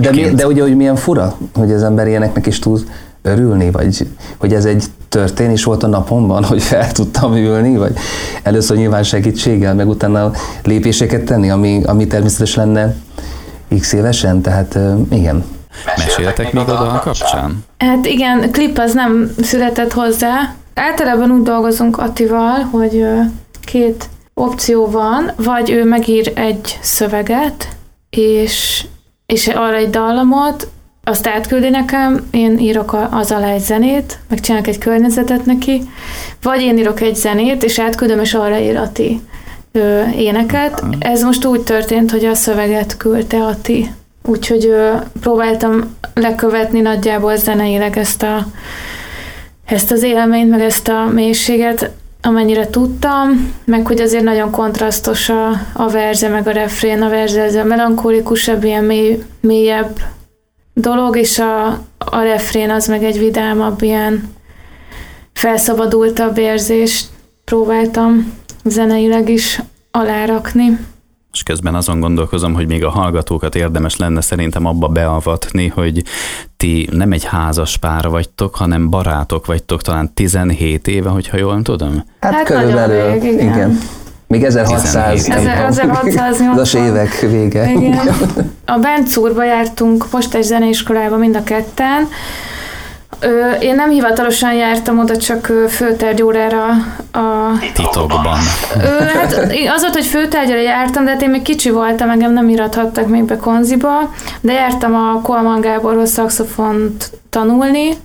de, 0.00 0.10
de, 0.10 0.30
de 0.30 0.46
ugye, 0.46 0.62
hogy 0.62 0.76
milyen 0.76 0.96
fura, 0.96 1.36
hogy 1.54 1.72
az 1.72 1.82
ember 1.82 2.06
ilyeneknek 2.06 2.46
is 2.46 2.58
tud 2.58 2.86
örülni, 3.22 3.70
vagy 3.70 4.06
hogy 4.36 4.54
ez 4.54 4.64
egy 4.64 4.84
történés 5.08 5.64
volt 5.64 5.82
a 5.82 5.86
napomban, 5.86 6.44
hogy 6.44 6.62
fel 6.62 6.92
tudtam 6.92 7.36
ülni, 7.36 7.76
vagy 7.76 7.96
először 8.42 8.76
nyilván 8.76 9.02
segítséggel, 9.02 9.74
meg 9.74 9.88
utána 9.88 10.30
lépéseket 10.64 11.24
tenni, 11.24 11.50
ami, 11.50 11.82
ami 11.84 12.06
természetes 12.06 12.54
lenne 12.54 12.94
x 13.78 13.92
évesen, 13.92 14.40
tehát 14.40 14.78
igen. 15.10 15.44
Meséltek 15.96 16.52
még 16.52 16.68
a 16.68 16.74
dal 16.74 17.00
kapcsán? 17.00 17.64
Hát 17.78 18.06
igen, 18.06 18.50
klip 18.50 18.78
az 18.78 18.94
nem 18.94 19.30
született 19.42 19.92
hozzá. 19.92 20.54
Általában 20.74 21.30
úgy 21.30 21.42
dolgozunk 21.42 21.98
Attival, 21.98 22.58
hogy 22.70 23.06
két 23.64 24.08
opció 24.34 24.90
van, 24.90 25.32
vagy 25.36 25.70
ő 25.70 25.84
megír 25.84 26.32
egy 26.34 26.78
szöveget, 26.80 27.68
és, 28.10 28.84
és 29.26 29.48
arra 29.48 29.76
egy 29.76 29.90
dallamot, 29.90 30.68
azt 31.08 31.26
átküldi 31.26 31.68
nekem, 31.68 32.26
én 32.30 32.58
írok 32.58 32.96
az 33.10 33.30
alá 33.30 33.48
egy 33.48 33.60
zenét, 33.60 34.18
meg 34.28 34.40
csinálok 34.40 34.66
egy 34.66 34.78
környezetet 34.78 35.44
neki, 35.44 35.82
vagy 36.42 36.60
én 36.60 36.78
írok 36.78 37.00
egy 37.00 37.14
zenét, 37.14 37.62
és 37.62 37.78
átküldöm, 37.78 38.20
és 38.20 38.34
arra 38.34 38.58
ír 38.58 38.76
Ati 38.76 39.20
ö, 39.72 40.02
éneket. 40.16 40.84
Ez 40.98 41.22
most 41.22 41.44
úgy 41.44 41.60
történt, 41.60 42.10
hogy 42.10 42.24
a 42.24 42.34
szöveget 42.34 42.96
küldte 42.96 43.36
Ati. 43.44 43.90
Úgyhogy 44.24 44.66
ö, 44.66 44.92
próbáltam 45.20 45.96
lekövetni 46.14 46.80
nagyjából 46.80 47.36
zeneileg 47.36 47.98
ezt, 47.98 48.22
a, 48.22 48.46
ezt 49.64 49.90
az 49.90 50.02
élményt, 50.02 50.50
meg 50.50 50.60
ezt 50.60 50.88
a 50.88 51.04
mélységet, 51.12 51.90
amennyire 52.22 52.66
tudtam, 52.66 53.52
meg 53.64 53.86
hogy 53.86 54.00
azért 54.00 54.24
nagyon 54.24 54.50
kontrasztos 54.50 55.28
a, 55.28 55.48
a 55.72 55.88
verze, 55.88 56.28
meg 56.28 56.48
a 56.48 56.52
refrén, 56.52 57.02
a 57.02 57.08
verze 57.08 57.42
ez 57.42 57.54
a 57.54 57.64
melankolikusabb, 57.64 58.64
ilyen 58.64 58.84
mély, 58.84 59.22
mélyebb 59.40 60.00
dolog, 60.80 61.16
és 61.16 61.38
a, 61.38 61.66
a 61.98 62.20
refrén 62.22 62.70
az 62.70 62.86
meg 62.86 63.04
egy 63.04 63.18
vidámabb, 63.18 63.82
ilyen 63.82 64.34
felszabadultabb 65.32 66.38
érzést 66.38 67.08
próbáltam 67.44 68.32
zeneileg 68.64 69.28
is 69.28 69.60
alárakni. 69.90 70.78
És 71.32 71.42
közben 71.42 71.74
azon 71.74 72.00
gondolkozom, 72.00 72.54
hogy 72.54 72.66
még 72.66 72.84
a 72.84 72.90
hallgatókat 72.90 73.54
érdemes 73.54 73.96
lenne 73.96 74.20
szerintem 74.20 74.66
abba 74.66 74.88
beavatni, 74.88 75.66
hogy 75.66 76.02
ti 76.56 76.88
nem 76.92 77.12
egy 77.12 77.24
házas 77.24 77.76
pár 77.76 78.08
vagytok, 78.08 78.54
hanem 78.54 78.90
barátok 78.90 79.46
vagytok 79.46 79.82
talán 79.82 80.14
17 80.14 80.88
éve, 80.88 81.08
hogyha 81.08 81.36
jól 81.36 81.62
tudom. 81.62 82.04
Hát, 82.20 82.32
hát 82.32 82.44
körülbelül, 82.44 83.14
igen. 83.14 83.40
igen. 83.40 83.78
Még 84.28 84.44
1600, 84.44 85.28
1680. 85.28 86.58
Az 86.58 86.74
évek 86.74 87.20
vége. 87.20 87.70
Igen. 87.70 88.08
A 88.64 88.78
Bencúrba 88.78 89.44
jártunk 89.44 90.06
postes 90.10 90.44
zeneiskolába 90.44 91.16
mind 91.16 91.36
a 91.36 91.42
ketten. 91.42 92.08
Én 93.60 93.74
nem 93.74 93.90
hivatalosan 93.90 94.54
jártam 94.54 94.98
oda, 94.98 95.16
csak 95.16 95.52
főtárgyórára 95.68 96.64
a... 97.12 97.58
Titokban. 97.74 98.38
Hát 99.14 99.32
az 99.74 99.80
volt, 99.80 99.94
hogy 99.94 100.06
főtárgyára 100.06 100.60
jártam, 100.60 101.04
de 101.04 101.10
hát 101.10 101.22
én 101.22 101.30
még 101.30 101.42
kicsi 101.42 101.70
voltam, 101.70 102.10
engem 102.10 102.32
nem 102.32 102.48
irathattak 102.48 103.08
még 103.08 103.24
be 103.24 103.36
konziba, 103.36 104.14
de 104.40 104.52
jártam 104.52 104.94
a 104.94 105.20
Kolman 105.22 105.60
Gáborhoz 105.60 106.10
szakszofont 106.10 107.10
tanulni, 107.30 107.96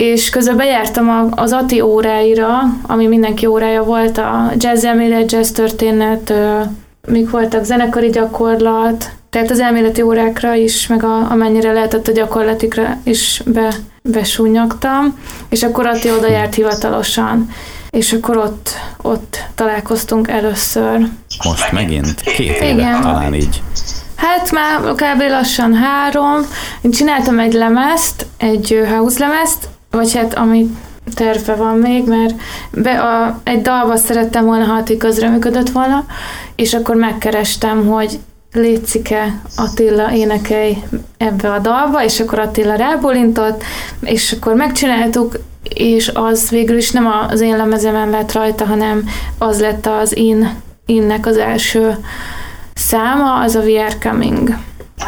és 0.00 0.30
közben 0.30 0.56
bejártam 0.56 1.30
az 1.30 1.52
Ati 1.52 1.80
óráira, 1.80 2.60
ami 2.82 3.06
mindenki 3.06 3.46
órája 3.46 3.82
volt, 3.82 4.18
a 4.18 4.52
jazz 4.56 4.84
elmélet, 4.84 5.32
jazz 5.32 5.50
történet, 5.50 6.32
mik 7.08 7.30
voltak 7.30 7.64
zenekari 7.64 8.10
gyakorlat, 8.10 9.10
tehát 9.30 9.50
az 9.50 9.60
elméleti 9.60 10.02
órákra 10.02 10.54
is, 10.54 10.86
meg 10.86 11.04
a, 11.04 11.30
amennyire 11.30 11.72
lehetett 11.72 12.08
a 12.08 12.12
gyakorlatikra 12.12 12.96
is 13.02 13.42
be, 13.46 13.74
besúnyogtam, 14.02 15.18
és 15.48 15.62
akkor 15.62 15.86
Ati 15.86 16.10
oda 16.10 16.30
járt 16.30 16.54
hivatalosan, 16.54 17.50
és 17.90 18.12
akkor 18.12 18.36
ott, 18.36 18.70
ott 19.02 19.38
találkoztunk 19.54 20.28
először. 20.28 21.08
Most 21.44 21.72
megint? 21.72 22.20
Két 22.20 22.60
éve 22.60 22.70
Igen. 22.72 23.00
talán 23.00 23.34
így. 23.34 23.62
Hát 24.16 24.50
már 24.50 24.80
kb. 24.80 25.22
lassan 25.28 25.74
három. 25.74 26.40
Én 26.80 26.90
csináltam 26.90 27.38
egy 27.38 27.52
lemezt, 27.52 28.26
egy 28.36 28.80
house 28.88 29.18
lemezt, 29.18 29.68
vagy 29.90 30.14
hát 30.14 30.34
ami 30.34 30.76
terve 31.14 31.54
van 31.54 31.76
még, 31.76 32.04
mert 32.04 32.34
be 32.70 33.00
a, 33.00 33.40
egy 33.44 33.62
dalba 33.62 33.96
szerettem 33.96 34.44
volna, 34.44 34.64
ha 34.64 34.72
Ati 34.72 34.96
közreműködött 34.96 35.70
volna, 35.70 36.04
és 36.54 36.74
akkor 36.74 36.96
megkerestem, 36.96 37.86
hogy 37.86 38.18
Lécike 38.52 39.40
Attila 39.56 40.12
énekelj 40.12 40.82
ebbe 41.16 41.52
a 41.52 41.58
dalba, 41.58 42.04
és 42.04 42.20
akkor 42.20 42.38
Attila 42.38 42.74
rábólintott, 42.74 43.62
és 44.00 44.32
akkor 44.32 44.54
megcsináltuk, 44.54 45.38
és 45.74 46.10
az 46.14 46.50
végül 46.50 46.76
is 46.76 46.90
nem 46.90 47.06
az 47.28 47.40
én 47.40 47.56
lemezemen 47.56 48.10
lett 48.10 48.32
rajta, 48.32 48.64
hanem 48.64 49.08
az 49.38 49.60
lett 49.60 49.86
az 49.86 50.16
in, 50.16 50.50
innek 50.86 51.26
az 51.26 51.36
első 51.36 51.96
száma, 52.74 53.40
az 53.40 53.54
a 53.54 53.60
We 53.60 53.84
Are 53.84 53.96
Coming. 54.02 54.56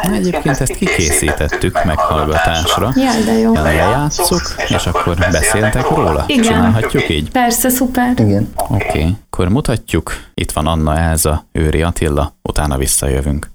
Egyébként 0.00 0.60
ezt 0.60 0.72
kikészítettük 0.72 1.84
meghallgatásra. 1.84 2.92
Ja, 2.94 3.10
de 3.24 3.32
jó. 3.32 3.52
Lejátszuk, 3.52 4.54
és 4.68 4.86
akkor 4.86 5.16
beszéltek 5.16 5.88
róla? 5.88 6.24
Igen. 6.26 6.42
Csinálhatjuk 6.42 7.08
így? 7.08 7.30
Persze, 7.30 7.68
szuper. 7.68 8.12
Igen. 8.16 8.52
Oké, 8.56 8.74
okay. 8.74 9.16
akkor 9.30 9.48
mutatjuk. 9.48 10.12
Itt 10.34 10.50
van 10.50 10.66
Anna 10.66 10.96
Elza, 10.98 11.46
Őri 11.52 11.82
Attila, 11.82 12.36
utána 12.42 12.76
visszajövünk. 12.76 13.50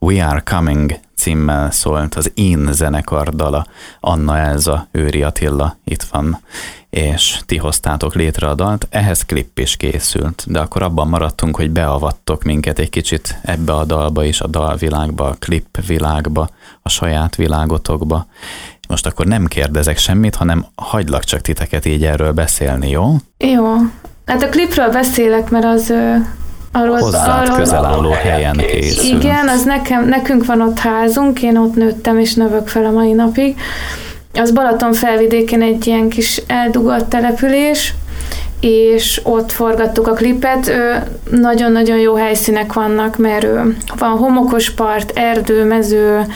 We 0.00 0.26
Are 0.26 0.42
Coming 0.44 0.98
címmel 1.22 1.70
szólt 1.70 2.14
az 2.14 2.30
In 2.34 2.68
zenekar 2.72 3.28
dala. 3.28 3.66
Anna 4.00 4.38
Elza, 4.38 4.86
Őri 4.90 5.22
Attila 5.22 5.76
itt 5.84 6.02
van 6.02 6.40
és 6.90 7.40
ti 7.46 7.56
hoztátok 7.56 8.14
létre 8.14 8.48
a 8.48 8.54
dalt, 8.54 8.86
ehhez 8.90 9.24
klip 9.24 9.58
is 9.58 9.76
készült, 9.76 10.44
de 10.46 10.58
akkor 10.58 10.82
abban 10.82 11.08
maradtunk, 11.08 11.56
hogy 11.56 11.70
beavattok 11.70 12.42
minket 12.42 12.78
egy 12.78 12.90
kicsit 12.90 13.38
ebbe 13.42 13.72
a 13.72 13.84
dalba 13.84 14.24
is, 14.24 14.40
a 14.40 14.46
dalvilágba, 14.46 15.28
a 15.28 15.36
klip 15.38 15.86
világba, 15.86 16.48
a 16.82 16.88
saját 16.88 17.36
világotokba. 17.36 18.26
Most 18.88 19.06
akkor 19.06 19.26
nem 19.26 19.46
kérdezek 19.46 19.98
semmit, 19.98 20.34
hanem 20.34 20.66
hagylak 20.74 21.24
csak 21.24 21.40
titeket 21.40 21.84
így 21.84 22.04
erről 22.04 22.32
beszélni, 22.32 22.90
jó? 22.90 23.16
Jó. 23.38 23.74
Hát 24.26 24.42
a 24.42 24.48
klipről 24.48 24.90
beszélek, 24.90 25.50
mert 25.50 25.64
az 25.64 25.92
arról, 26.72 26.98
Hozzád 26.98 27.42
arról, 27.42 27.56
közel 27.56 27.84
álló 27.84 28.10
helyen 28.10 28.56
készül. 28.56 29.16
Igen, 29.16 29.48
az 29.48 29.62
nekem, 29.64 30.08
nekünk 30.08 30.44
van 30.44 30.60
ott 30.60 30.78
házunk, 30.78 31.42
én 31.42 31.56
ott 31.56 31.74
nőttem 31.74 32.18
és 32.18 32.34
növök 32.34 32.68
fel 32.68 32.84
a 32.84 32.90
mai 32.90 33.12
napig, 33.12 33.56
az 34.34 34.52
Balaton 34.52 34.92
felvidékén 34.92 35.62
egy 35.62 35.86
ilyen 35.86 36.08
kis 36.08 36.42
eldugott 36.46 37.08
település, 37.08 37.94
és 38.62 39.20
ott 39.24 39.52
forgattuk 39.52 40.08
a 40.08 40.12
klipet. 40.12 40.72
Nagyon-nagyon 41.30 41.98
jó 41.98 42.14
helyszínek 42.14 42.72
vannak, 42.72 43.16
mert 43.16 43.46
van 43.98 44.10
homokos 44.10 44.70
part, 44.70 45.18
erdő, 45.18 45.64
mező, 45.64 46.26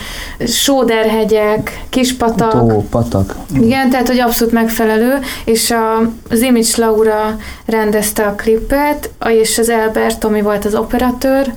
sóderhegyek, 0.47 1.83
kispatak. 1.89 2.51
Tó, 2.51 2.85
patak. 2.89 3.35
Igen, 3.59 3.89
tehát 3.89 4.07
hogy 4.07 4.19
abszolút 4.19 4.53
megfelelő, 4.53 5.19
és 5.45 5.71
a, 5.71 5.97
az 6.29 6.41
Image 6.41 6.73
Laura 6.75 7.35
rendezte 7.65 8.23
a 8.23 8.35
klipet, 8.35 9.09
és 9.29 9.57
az 9.57 9.69
Albert, 9.69 10.23
ami 10.23 10.41
volt 10.41 10.65
az 10.65 10.75
operatőr, 10.75 11.53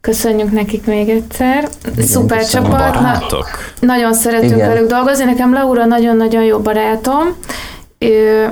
Köszönjük 0.00 0.52
nekik 0.52 0.86
még 0.86 1.08
egyszer. 1.08 1.68
Igen, 1.92 2.06
Szuper 2.06 2.46
csapat. 2.46 3.00
Na, 3.00 3.22
nagyon 3.80 4.14
szeretünk 4.14 4.54
Igen. 4.54 4.68
velük 4.68 4.88
dolgozni. 4.88 5.24
Nekem 5.24 5.52
Laura 5.52 5.84
nagyon-nagyon 5.84 6.42
jó 6.42 6.58
barátom. 6.58 7.36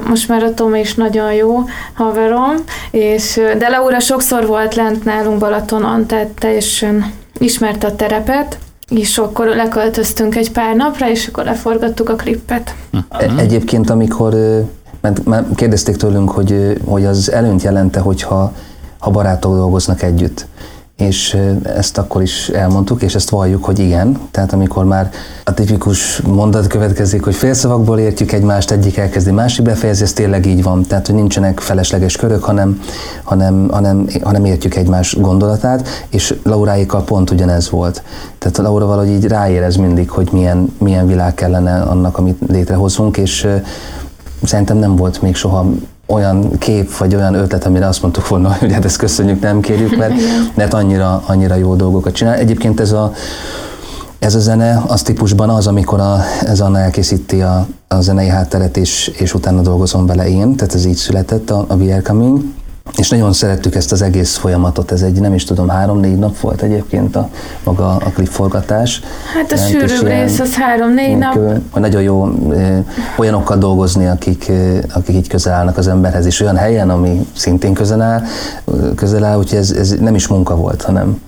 Most 0.09 0.28
már 0.28 0.42
a 0.42 0.54
Tom 0.54 0.75
is 0.75 0.95
nagyon 0.95 1.33
jó 1.33 1.64
haverom, 1.95 2.54
és, 2.90 3.40
de 3.59 3.69
Laura 3.69 4.00
sokszor 4.00 4.47
volt 4.47 4.75
lent 4.75 5.04
nálunk 5.04 5.38
Balatonon, 5.38 6.07
tehát 6.07 6.28
teljesen 6.28 7.12
ismerte 7.38 7.87
a 7.87 7.97
terepet, 7.97 8.59
és 8.88 9.19
akkor 9.19 9.47
leköltöztünk 9.47 10.37
egy 10.37 10.52
pár 10.52 10.75
napra, 10.75 11.11
és 11.11 11.26
akkor 11.26 11.45
leforgattuk 11.45 12.09
a 12.09 12.14
klippet. 12.14 12.75
E- 13.09 13.33
egyébként, 13.37 13.90
amikor 13.90 14.35
mert 15.00 15.54
kérdezték 15.54 15.97
tőlünk, 15.97 16.30
hogy, 16.30 16.80
hogy 16.85 17.04
az 17.04 17.33
előnyt 17.33 17.62
jelente, 17.62 18.00
hogyha 18.00 18.52
ha 18.99 19.11
barátok 19.11 19.54
dolgoznak 19.54 20.02
együtt 20.02 20.47
és 21.00 21.37
ezt 21.62 21.99
akkor 21.99 22.23
is 22.23 22.49
elmondtuk, 22.49 23.02
és 23.02 23.14
ezt 23.14 23.30
valljuk, 23.30 23.64
hogy 23.64 23.78
igen. 23.78 24.19
Tehát 24.30 24.52
amikor 24.52 24.85
már 24.85 25.11
a 25.45 25.54
tipikus 25.54 26.21
mondat 26.21 26.66
következik, 26.66 27.25
hogy 27.25 27.35
félszavakból 27.35 27.99
értjük 27.99 28.33
egymást, 28.33 28.71
egyik 28.71 28.97
elkezdi, 28.97 29.30
másik 29.30 29.64
befejezi, 29.64 30.02
ez 30.02 30.12
tényleg 30.12 30.47
így 30.47 30.62
van. 30.62 30.83
Tehát, 30.83 31.07
hogy 31.07 31.14
nincsenek 31.14 31.61
felesleges 31.61 32.16
körök, 32.16 32.45
hanem, 32.45 32.80
hanem, 33.25 33.69
hanem, 33.71 34.07
hanem 34.23 34.45
értjük 34.45 34.75
egymás 34.75 35.16
gondolatát, 35.21 35.88
és 36.09 36.35
Lauráikkal 36.42 37.04
pont 37.04 37.30
ugyanez 37.30 37.71
volt. 37.71 38.02
Tehát 38.38 38.57
Laura 38.57 38.87
valahogy 38.87 39.11
így 39.11 39.26
ráérez 39.26 39.76
mindig, 39.76 40.11
hogy 40.11 40.28
milyen, 40.33 40.75
milyen 40.78 41.07
világ 41.07 41.35
kellene 41.35 41.80
annak, 41.80 42.19
amit 42.19 42.38
létrehozunk, 42.49 43.16
és 43.16 43.47
szerintem 44.42 44.76
nem 44.76 44.97
volt 44.97 45.23
még 45.23 45.35
soha 45.37 45.66
olyan 46.11 46.59
kép, 46.59 46.97
vagy 46.97 47.14
olyan 47.14 47.35
ötlet, 47.35 47.64
amire 47.64 47.87
azt 47.87 48.02
mondtuk 48.02 48.29
volna, 48.29 48.52
hogy 48.61 48.73
hát 48.73 48.85
ezt 48.85 48.97
köszönjük, 48.97 49.40
nem 49.40 49.61
kérjük, 49.61 49.97
mert, 49.97 50.14
mert 50.55 50.75
annyira, 50.75 51.23
annyira 51.26 51.55
jó 51.55 51.75
dolgokat 51.75 52.14
csinál. 52.14 52.35
Egyébként 52.35 52.81
ez 52.81 52.93
a, 52.93 53.12
ez 54.19 54.35
a 54.35 54.40
zene 54.40 54.83
az 54.87 55.02
típusban 55.02 55.49
az, 55.49 55.67
amikor 55.67 56.00
a, 56.00 56.21
ez 56.43 56.61
Anna 56.61 56.79
elkészíti 56.79 57.40
a, 57.40 57.67
a 57.88 58.00
zenei 58.00 58.29
hátteret, 58.29 58.76
és, 58.76 59.09
és 59.19 59.35
utána 59.35 59.61
dolgozom 59.61 60.07
vele 60.07 60.29
én, 60.29 60.57
tehát 60.57 60.75
ez 60.75 60.85
így 60.85 60.97
született 60.97 61.50
a, 61.50 61.64
a 61.69 61.75
We 61.75 61.93
Are 61.93 62.02
Coming. 62.02 62.43
És 62.96 63.08
nagyon 63.08 63.32
szerettük 63.32 63.75
ezt 63.75 63.92
az 63.92 64.02
egész 64.02 64.37
folyamatot, 64.37 64.92
ez 64.92 65.02
egy 65.02 65.20
nem 65.20 65.34
is 65.34 65.44
tudom, 65.44 65.68
három-négy 65.68 66.18
nap 66.18 66.40
volt 66.40 66.62
egyébként 66.62 67.16
a 67.16 67.28
maga 67.64 67.88
a 67.88 68.10
klipforgatás. 68.14 69.00
Hát 69.34 69.52
a 69.52 69.56
sűrűbb 69.56 70.06
rész 70.06 70.40
az 70.40 70.54
három-négy 70.54 71.16
nap. 71.18 71.34
Hogy 71.70 71.80
nagyon 71.82 72.02
jó 72.02 72.28
olyanokkal 73.16 73.56
dolgozni, 73.56 74.06
akik, 74.06 74.52
akik 74.94 75.16
így 75.16 75.28
közel 75.28 75.52
állnak 75.52 75.76
az 75.78 75.88
emberhez, 75.88 76.26
és 76.26 76.40
olyan 76.40 76.56
helyen, 76.56 76.90
ami 76.90 77.26
szintén 77.37 77.75
közel 77.75 78.00
áll, 78.02 78.22
közel 78.94 79.25
áll 79.25 79.38
úgyhogy 79.38 79.58
ez, 79.58 79.70
ez 79.70 79.90
nem 80.00 80.14
is 80.14 80.26
munka 80.26 80.56
volt, 80.56 80.82
hanem, 80.82 81.20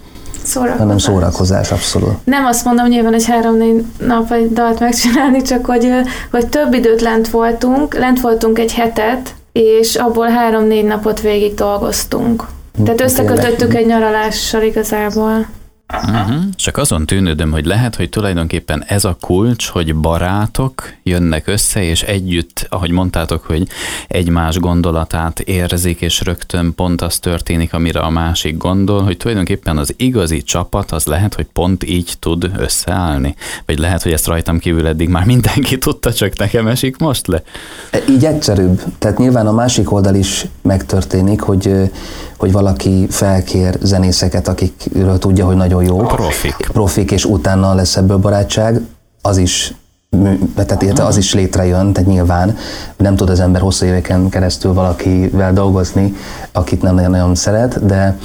Szórakozás. 0.44 0.78
hanem 0.80 0.98
szórakozás, 0.98 1.70
abszolút. 1.72 2.14
Nem 2.24 2.44
azt 2.44 2.64
mondom 2.64 2.86
nyilván, 2.86 3.12
hogy 3.12 3.26
három-négy 3.26 3.84
nap 4.06 4.32
egy 4.32 4.52
dalt 4.52 4.80
megcsinálni, 4.80 5.42
csak 5.42 5.66
hogy, 5.66 5.90
hogy 6.30 6.46
több 6.46 6.74
időt 6.74 7.00
lent 7.00 7.28
voltunk, 7.28 7.94
lent 7.98 8.20
voltunk 8.20 8.58
egy 8.58 8.72
hetet, 8.72 9.34
és 9.52 9.96
abból 9.96 10.28
három-négy 10.28 10.84
napot 10.84 11.20
végig 11.20 11.54
dolgoztunk. 11.54 12.44
Tehát 12.84 13.00
összekötöttük 13.00 13.74
egy 13.74 13.86
nyaralással 13.86 14.62
igazából. 14.62 15.46
Uh-huh. 15.88 16.42
Csak 16.54 16.76
azon 16.76 17.06
tűnődöm, 17.06 17.50
hogy 17.50 17.66
lehet, 17.66 17.96
hogy 17.96 18.08
tulajdonképpen 18.08 18.84
ez 18.86 19.04
a 19.04 19.16
kulcs, 19.20 19.66
hogy 19.66 19.94
barátok 19.94 20.92
jönnek 21.02 21.46
össze, 21.46 21.82
és 21.82 22.02
együtt, 22.02 22.66
ahogy 22.68 22.90
mondtátok, 22.90 23.44
hogy 23.44 23.68
egymás 24.08 24.58
gondolatát 24.58 25.40
érzik, 25.40 26.00
és 26.00 26.20
rögtön 26.20 26.74
pont 26.74 27.02
az 27.02 27.18
történik, 27.18 27.74
amire 27.74 28.00
a 28.00 28.10
másik 28.10 28.56
gondol, 28.56 29.02
hogy 29.02 29.16
tulajdonképpen 29.16 29.78
az 29.78 29.94
igazi 29.96 30.42
csapat 30.42 30.92
az 30.92 31.04
lehet, 31.04 31.34
hogy 31.34 31.46
pont 31.52 31.84
így 31.84 32.12
tud 32.18 32.50
összeállni. 32.56 33.34
Vagy 33.66 33.78
lehet, 33.78 34.02
hogy 34.02 34.12
ezt 34.12 34.26
rajtam 34.26 34.58
kívül 34.58 34.86
eddig 34.86 35.08
már 35.08 35.24
mindenki 35.24 35.78
tudta, 35.78 36.12
csak 36.12 36.38
nekem 36.38 36.66
esik 36.66 36.96
most 36.96 37.26
le. 37.26 37.42
Így 38.08 38.24
egyszerűbb. 38.24 38.82
Tehát 38.98 39.18
nyilván 39.18 39.46
a 39.46 39.52
másik 39.52 39.92
oldal 39.92 40.14
is 40.14 40.46
megtörténik, 40.62 41.40
hogy, 41.40 41.90
hogy 42.42 42.52
valaki 42.52 43.06
felkér 43.10 43.78
zenészeket, 43.82 44.48
akikről 44.48 45.18
tudja, 45.18 45.46
hogy 45.46 45.56
nagyon 45.56 45.84
jó. 45.84 45.96
Profik. 45.96 46.56
Profik, 46.72 47.10
és 47.10 47.24
utána 47.24 47.74
lesz 47.74 47.96
ebből 47.96 48.16
barátság, 48.16 48.80
az 49.20 49.36
is 49.36 49.74
tehát 50.54 50.82
érte, 50.82 51.04
az 51.04 51.16
is 51.16 51.34
létrejön, 51.34 51.92
tehát 51.92 52.08
nyilván 52.08 52.56
nem 52.96 53.16
tud 53.16 53.30
az 53.30 53.40
ember 53.40 53.60
hosszú 53.60 53.86
éveken 53.86 54.28
keresztül 54.28 54.72
valakivel 54.72 55.52
dolgozni, 55.52 56.14
akit 56.52 56.82
nem 56.82 56.94
nagyon-nagyon 56.94 57.34
szeret, 57.34 57.86
de, 57.86 58.18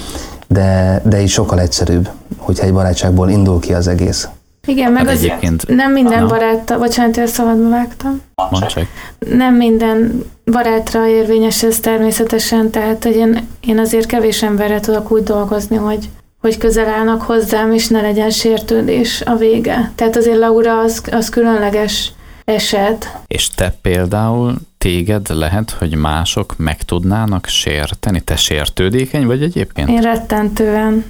de, 0.48 1.02
de 1.06 1.22
is 1.22 1.32
sokkal 1.32 1.60
egyszerűbb, 1.60 2.10
hogyha 2.38 2.66
egy 2.66 2.74
barátságból 2.74 3.30
indul 3.30 3.60
ki 3.60 3.74
az 3.74 3.88
egész. 3.88 4.28
Igen, 4.68 4.92
meg 4.92 5.06
hát 5.06 5.16
az 5.16 5.24
egyébként... 5.24 5.68
nem 5.68 5.92
minden 5.92 6.22
no. 6.22 6.28
baráttal, 6.28 6.78
bocsánat, 6.78 7.16
hogy 7.16 7.24
a 7.24 7.28
szabadba 7.28 7.70
vágtam. 7.70 8.22
Mondd 8.50 8.68
csak. 8.68 8.84
Nem 9.20 9.56
minden 9.56 10.24
barátra 10.46 11.08
érvényes 11.08 11.64
ez 11.64 11.80
természetesen, 11.80 12.70
tehát 12.70 13.04
hogy 13.04 13.16
én, 13.16 13.48
én 13.60 13.80
azért 13.80 14.06
kevés 14.06 14.44
emberre 14.44 14.80
tudok 14.80 15.12
úgy 15.12 15.24
dolgozni, 15.24 15.76
hogy, 15.76 16.10
hogy 16.42 16.58
közel 16.58 16.88
állnak 16.88 17.22
hozzám, 17.22 17.74
és 17.74 17.88
ne 17.88 18.02
legyen 18.02 18.30
sértődés 18.30 19.22
a 19.26 19.36
vége. 19.36 19.92
Tehát 19.96 20.16
azért 20.16 20.38
Laura 20.38 20.80
az, 20.80 21.02
az 21.12 21.30
különleges 21.30 22.12
eset. 22.46 23.18
És 23.28 23.50
te 23.50 23.76
például 23.82 24.56
téged 24.88 25.30
lehet, 25.30 25.76
hogy 25.80 25.96
mások 25.96 26.54
meg 26.58 26.78
tudnának 26.82 27.46
sérteni? 27.46 28.22
Te 28.22 28.36
sértődékeny 28.36 29.26
vagy 29.26 29.42
egyébként? 29.42 29.90
Én 29.90 30.02
rettentően. 30.02 31.06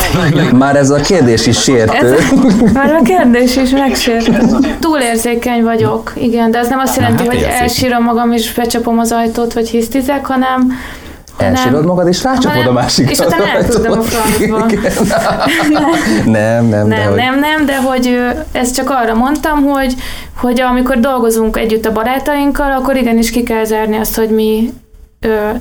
Már 0.52 0.76
ez 0.76 0.90
a 0.90 1.00
kérdés 1.00 1.46
is 1.46 1.60
sértő. 1.60 2.14
Ez, 2.14 2.72
már 2.72 2.92
a 2.92 3.02
kérdés 3.02 3.56
is 3.56 3.70
megsértő. 3.70 4.32
Túlérzékeny 4.80 5.62
vagyok, 5.62 6.12
igen, 6.16 6.50
de 6.50 6.58
ez 6.58 6.68
nem 6.68 6.78
azt 6.78 6.96
jelenti, 6.96 7.22
hát 7.22 7.32
hogy 7.32 7.42
elsírom 7.42 8.02
magam 8.02 8.32
és 8.32 8.52
becsapom 8.52 8.98
az 8.98 9.12
ajtót, 9.12 9.52
vagy 9.52 9.68
hisztizek, 9.68 10.26
hanem 10.26 10.72
Elsírod 11.36 11.84
magad, 11.84 12.08
és 12.08 12.22
rácsapod 12.22 12.66
a 12.66 12.72
másik 12.72 13.10
És 13.10 13.18
utána 13.18 13.46
elküldöm 13.46 13.92
a 13.92 14.02
francba. 14.08 14.66
nem, 16.24 16.66
nem, 16.66 16.66
nem, 16.68 16.88
de 16.88 16.96
nem, 16.96 17.08
hogy... 17.08 17.40
nem, 17.40 17.66
de 17.66 17.76
hogy 17.76 18.18
ezt 18.52 18.74
csak 18.74 18.90
arra 18.90 19.14
mondtam, 19.14 19.64
hogy, 19.64 19.94
hogy 20.36 20.60
amikor 20.60 21.00
dolgozunk 21.00 21.56
együtt 21.56 21.86
a 21.86 21.92
barátainkkal, 21.92 22.72
akkor 22.72 22.96
igenis 22.96 23.30
ki 23.30 23.42
kell 23.42 23.64
zárni 23.64 23.96
azt, 23.96 24.16
hogy 24.16 24.28
mi, 24.28 24.72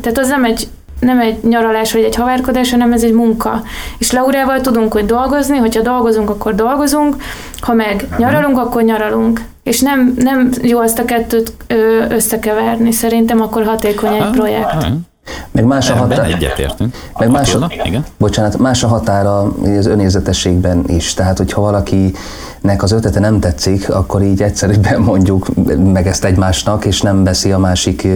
tehát 0.02 0.18
az 0.18 0.28
nem 0.28 0.44
egy 0.44 0.68
nem 1.00 1.20
egy 1.20 1.38
nyaralás 1.44 1.94
vagy 1.94 2.04
egy 2.04 2.16
haverkodás, 2.16 2.72
hanem 2.72 2.92
ez 2.92 3.04
egy 3.04 3.14
munka. 3.14 3.62
És 3.98 4.12
Laurával 4.12 4.62
tudunk, 4.62 4.94
hogy 4.94 5.06
dolgozni, 5.06 5.58
hogyha 5.58 5.82
dolgozunk, 5.82 6.30
akkor 6.30 6.56
dolgozunk, 6.56 7.16
ha 7.60 7.74
meg 7.74 8.08
nyaralunk, 8.18 8.58
akkor 8.58 8.82
nyaralunk. 8.84 9.42
És 9.64 9.80
nem, 9.80 10.14
nem 10.18 10.50
jó 10.62 10.82
ezt 10.82 11.00
a 11.00 11.06
kettőt 11.06 11.54
összekeverni, 12.10 12.92
szerintem, 12.92 13.42
akkor 13.42 13.66
hatékony 13.66 14.14
egy 14.14 14.30
projekt. 14.32 14.86
Meg 15.52 15.64
más 15.64 15.90
a 15.90 15.96
határa. 15.96 16.24
Egyetértünk. 16.24 16.96
Meg 17.20 17.30
más 17.30 17.56
a, 17.56 17.72
igen. 17.86 18.06
Bocsánat, 18.18 18.58
más 18.58 18.84
a 18.84 18.88
határa 18.88 19.42
az 19.78 19.86
önérzetességben 19.86 20.84
is. 20.88 21.14
Tehát, 21.14 21.38
hogyha 21.38 21.62
valakinek 21.62 22.84
az 22.84 22.92
ötlete 22.92 23.20
nem 23.20 23.40
tetszik, 23.40 23.90
akkor 23.90 24.22
így 24.22 24.42
egyszerűbben 24.42 25.02
mondjuk 25.02 25.48
meg 25.94 26.08
ezt 26.08 26.26
egymásnak, 26.26 26.86
és 26.86 27.02
nem 27.02 27.24
veszi 27.24 27.52
a 27.52 27.58
másik 27.58 28.08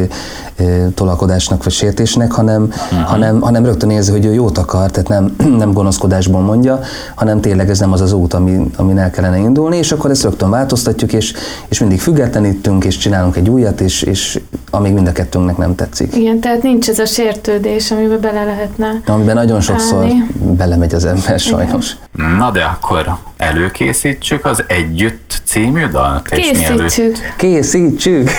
tolakodásnak 0.94 1.64
vagy 1.64 1.74
sértésnek, 1.74 2.32
hanem, 2.32 2.64
uh-huh. 2.64 3.00
hanem, 3.00 3.42
hanem 3.42 3.66
rögtön 3.66 3.90
érzi, 3.90 4.12
hogy 4.12 4.26
ő 4.26 4.34
jót 4.34 4.58
akar, 4.58 4.92
tehát 4.92 5.10
nem, 5.10 5.36
nem 5.58 5.74
gonoszkodásból 5.74 6.42
mondja, 6.42 6.80
hanem 7.16 7.42
tényleg 7.42 7.70
ez 7.70 7.80
nem 7.80 7.92
az 7.92 8.02
az 8.02 8.14
út, 8.14 8.34
ami, 8.34 8.72
amin 8.76 8.98
el 8.98 9.12
kellene 9.12 9.38
indulni, 9.38 9.78
és 9.78 9.92
akkor 9.92 10.10
ezt 10.10 10.24
rögtön 10.24 10.50
változtatjuk, 10.50 11.14
és, 11.14 11.34
és 11.68 11.80
mindig 11.80 12.00
függetlenítünk, 12.00 12.86
és 12.86 12.98
csinálunk 12.98 13.36
egy 13.36 13.50
újat, 13.50 13.82
és, 13.82 14.02
és 14.02 14.40
amíg 14.70 14.94
mind 14.94 15.08
a 15.08 15.12
kettőnknek 15.12 15.58
nem 15.58 15.76
tetszik. 15.76 16.16
Igen, 16.16 16.40
tehát 16.40 16.64
nincs 16.64 16.90
ez 16.90 16.99
a 17.00 17.06
sértődés, 17.06 17.92
amiben 17.92 18.22
bele 18.22 18.44
lehetne 18.44 19.02
Amiben 19.06 19.36
nagyon 19.36 19.62
sokszor 19.62 20.04
állni. 20.04 20.28
belemegy 20.40 20.94
az 20.94 21.06
ember 21.06 21.40
sajnos. 21.40 21.92
Igen. 22.16 22.32
Na 22.32 22.52
de 22.52 22.64
akkor 22.64 23.18
előkészítsük 23.38 24.46
az 24.46 24.64
Együtt 24.68 25.42
című 25.44 25.88
dalt? 25.88 26.28
Készítsük. 26.30 27.34
Készítsük. 27.38 28.30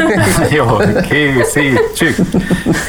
Jó, 0.56 0.66
készítsük. 1.08 2.16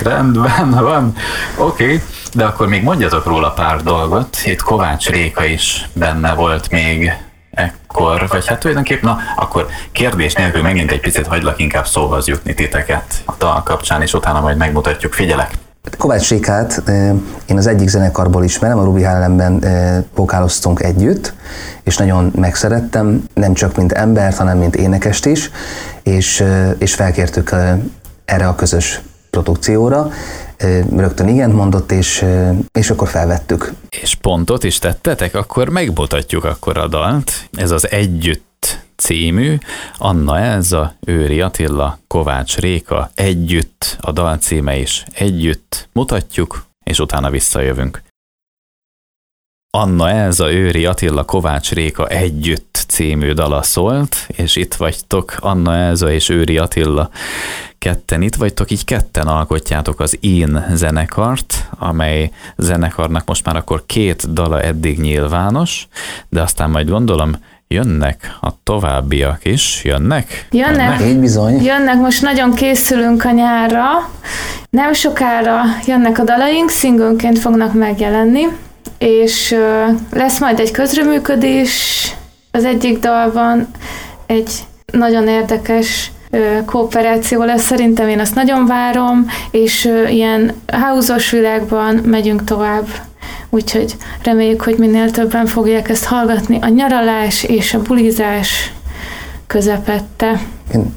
Rendben 0.03 0.69
van. 0.69 1.15
Oké. 1.57 1.83
Okay. 1.83 2.01
De 2.33 2.45
akkor 2.45 2.67
még 2.67 2.83
mondjatok 2.83 3.25
róla 3.25 3.51
pár 3.51 3.83
dolgot. 3.83 4.37
Itt 4.45 4.61
Kovács 4.61 5.09
Réka 5.09 5.45
is 5.45 5.89
benne 5.93 6.33
volt 6.33 6.71
még 6.71 7.11
ekkor, 7.53 8.27
vagy 8.27 8.47
hát 8.47 8.59
tulajdonképpen, 8.59 9.09
na, 9.09 9.17
akkor 9.35 9.67
kérdés 9.91 10.33
nélkül 10.33 10.61
megint 10.61 10.91
egy 10.91 10.99
picit 10.99 11.27
hagylak 11.27 11.59
inkább 11.59 11.87
szóhoz 11.87 12.27
jutni 12.27 12.53
titeket 12.53 13.21
a 13.25 13.33
dal 13.37 13.63
kapcsán, 13.63 14.01
és 14.01 14.13
utána 14.13 14.41
majd 14.41 14.57
megmutatjuk. 14.57 15.13
Figyelek! 15.13 15.51
Kovács 15.97 16.29
Rékát 16.29 16.83
én 17.45 17.57
az 17.57 17.67
egyik 17.67 17.87
zenekarból 17.87 18.43
ismerem, 18.43 18.77
a 18.77 18.83
Rubi 18.83 19.03
Hallemben 19.03 19.63
vokáloztunk 20.15 20.83
együtt, 20.83 21.33
és 21.83 21.97
nagyon 21.97 22.31
megszerettem, 22.35 23.23
nem 23.33 23.53
csak 23.53 23.75
mint 23.75 23.91
embert, 23.91 24.37
hanem 24.37 24.57
mint 24.57 24.75
énekest 24.75 25.25
is, 25.25 25.51
és, 26.03 26.43
és 26.77 26.93
felkértük 26.93 27.55
erre 28.25 28.47
a 28.47 28.55
közös 28.55 29.01
produkcióra, 29.29 30.09
rögtön 30.95 31.27
igent 31.27 31.53
mondott, 31.53 31.91
és, 31.91 32.25
és 32.71 32.89
akkor 32.89 33.07
felvettük. 33.07 33.73
És 34.01 34.15
pontot 34.15 34.63
is 34.63 34.79
tettetek? 34.79 35.35
Akkor 35.35 35.69
megmutatjuk 35.69 36.43
akkor 36.43 36.77
a 36.77 36.87
dalt. 36.87 37.31
Ez 37.51 37.71
az 37.71 37.91
Együtt 37.91 38.81
című, 38.95 39.57
Anna 39.97 40.39
Elza, 40.39 40.93
Őri 41.05 41.41
Attila, 41.41 41.99
Kovács 42.07 42.57
Réka, 42.57 43.09
Együtt, 43.13 43.97
a 44.01 44.11
dal 44.11 44.37
címe 44.37 44.77
is 44.77 45.05
Együtt, 45.13 45.89
mutatjuk, 45.93 46.65
és 46.83 46.99
utána 46.99 47.29
visszajövünk. 47.29 48.01
Anna 49.77 50.09
Elza, 50.09 50.51
Őri 50.51 50.85
Attila, 50.85 51.23
Kovács 51.23 51.71
Réka 51.71 52.07
együtt 52.07 52.85
című 52.87 53.31
dala 53.31 53.63
szólt, 53.63 54.15
és 54.27 54.55
itt 54.55 54.73
vagytok, 54.73 55.35
Anna 55.39 55.75
Elza 55.75 56.11
és 56.11 56.29
Őri 56.29 56.57
Attila 56.57 57.09
ketten 57.79 58.21
itt 58.21 58.35
vagytok, 58.35 58.71
így 58.71 58.85
ketten 58.85 59.27
alkotjátok 59.27 59.99
az 59.99 60.17
Én 60.21 60.65
zenekart, 60.73 61.69
amely 61.79 62.31
zenekarnak 62.57 63.25
most 63.25 63.45
már 63.45 63.55
akkor 63.55 63.83
két 63.85 64.33
dala 64.33 64.61
eddig 64.61 64.99
nyilvános, 64.99 65.87
de 66.29 66.41
aztán 66.41 66.69
majd 66.69 66.89
gondolom 66.89 67.35
jönnek 67.67 68.37
a 68.41 68.49
továbbiak 68.63 69.45
is, 69.45 69.81
jönnek? 69.83 70.47
Jönnek. 70.51 71.01
Így 71.01 71.19
bizony. 71.19 71.63
Jönnek, 71.63 71.95
most 71.95 72.21
nagyon 72.21 72.53
készülünk 72.53 73.25
a 73.25 73.31
nyárra. 73.31 73.87
Nem 74.69 74.93
sokára 74.93 75.61
jönnek 75.85 76.19
a 76.19 76.23
dalaink, 76.23 76.69
szingőnként 76.69 77.39
fognak 77.39 77.73
megjelenni, 77.73 78.47
és 79.03 79.55
lesz 80.11 80.39
majd 80.39 80.59
egy 80.59 80.71
közreműködés 80.71 82.11
az 82.51 82.65
egyik 82.65 82.99
dalban, 82.99 83.67
egy 84.25 84.51
nagyon 84.91 85.27
érdekes 85.27 86.11
kooperáció 86.65 87.43
lesz, 87.43 87.63
szerintem 87.63 88.07
én 88.07 88.19
azt 88.19 88.35
nagyon 88.35 88.65
várom, 88.65 89.25
és 89.51 89.89
ilyen 90.09 90.53
house 90.71 91.15
világban 91.31 91.95
megyünk 91.95 92.43
tovább. 92.43 92.87
Úgyhogy 93.49 93.95
reméljük, 94.23 94.61
hogy 94.61 94.77
minél 94.77 95.11
többen 95.11 95.45
fogják 95.45 95.89
ezt 95.89 96.05
hallgatni. 96.05 96.57
A 96.61 96.67
nyaralás 96.67 97.43
és 97.43 97.73
a 97.73 97.81
bulizás 97.81 98.71
közepette. 99.53 100.41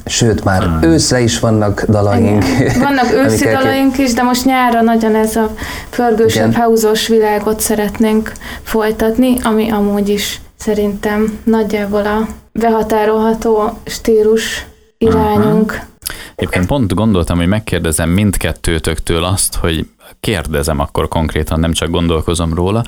Sőt, 0.06 0.44
már 0.44 0.62
hmm. 0.62 0.82
őszre 0.82 1.20
is 1.20 1.38
vannak 1.38 1.84
dalaink. 1.88 2.44
Igen. 2.44 2.78
Vannak 2.80 3.12
őszi 3.24 3.44
dalaink 3.44 3.98
is, 3.98 4.12
de 4.12 4.22
most 4.22 4.44
nyára 4.44 4.82
nagyon 4.82 5.14
ez 5.14 5.36
a 5.36 5.54
pörgősebb, 5.90 6.54
hauzos 6.54 7.08
világot 7.08 7.60
szeretnénk 7.60 8.32
folytatni, 8.62 9.36
ami 9.42 9.70
amúgy 9.70 10.08
is 10.08 10.40
szerintem 10.56 11.38
nagyjából 11.44 12.06
a 12.06 12.26
behatárolható 12.52 13.78
stílus 13.86 14.66
irányunk. 14.98 15.70
Uh-huh. 15.72 15.86
Egyébként 16.34 16.66
pont 16.66 16.94
gondoltam, 16.94 17.36
hogy 17.36 17.46
megkérdezem 17.46 18.10
mindkettőtöktől 18.10 19.24
azt, 19.24 19.54
hogy 19.54 19.86
kérdezem 20.20 20.80
akkor 20.80 21.08
konkrétan, 21.08 21.60
nem 21.60 21.72
csak 21.72 21.90
gondolkozom 21.90 22.54
róla, 22.54 22.84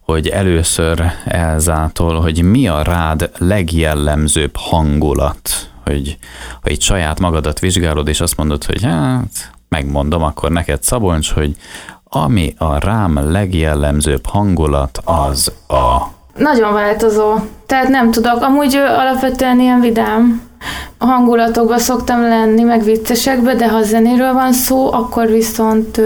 hogy 0.00 0.28
először 0.28 1.02
Elzától, 1.24 2.20
hogy 2.20 2.42
mi 2.42 2.68
a 2.68 2.82
rád 2.82 3.30
legjellemzőbb 3.38 4.56
hangulat, 4.56 5.70
hogy 5.84 6.18
ha 6.62 6.70
itt 6.70 6.80
saját 6.80 7.20
magadat 7.20 7.58
vizsgálod, 7.58 8.08
és 8.08 8.20
azt 8.20 8.36
mondod, 8.36 8.64
hogy 8.64 8.82
hát 8.82 9.52
megmondom 9.68 10.22
akkor 10.22 10.50
neked 10.50 10.82
Szabolcs, 10.82 11.30
hogy 11.30 11.56
ami 12.04 12.54
a 12.58 12.78
rám 12.78 13.30
legjellemzőbb 13.30 14.26
hangulat, 14.26 14.98
az 15.04 15.52
a... 15.68 16.10
Nagyon 16.36 16.72
változó. 16.72 17.34
Tehát 17.66 17.88
nem 17.88 18.10
tudok. 18.10 18.42
Amúgy 18.42 18.74
alapvetően 18.74 19.60
ilyen 19.60 19.80
vidám 19.80 20.50
hangulatokban 20.98 21.78
szoktam 21.78 22.20
lenni, 22.20 22.62
meg 22.62 22.82
viccesekbe, 22.82 23.54
de 23.54 23.68
ha 23.68 23.82
zenéről 23.82 24.32
van 24.32 24.52
szó, 24.52 24.92
akkor 24.92 25.26
viszont 25.26 26.00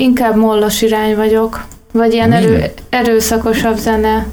inkább 0.00 0.36
mollos 0.36 0.82
irány 0.82 1.16
vagyok. 1.16 1.64
Vagy 1.92 2.12
ilyen 2.12 2.32
erő, 2.32 2.72
erőszakosabb 2.88 3.76
zene, 3.76 4.26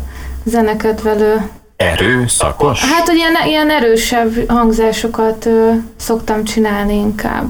zenekedvelő. 0.44 1.50
Erőszakos? 1.76 2.92
Hát, 2.92 3.08
hogy 3.08 3.16
ilyen, 3.16 3.34
ilyen 3.48 3.70
erősebb 3.70 4.50
hangzásokat 4.50 5.46
ö, 5.46 5.72
szoktam 5.96 6.44
csinálni 6.44 6.94
inkább. 6.94 7.48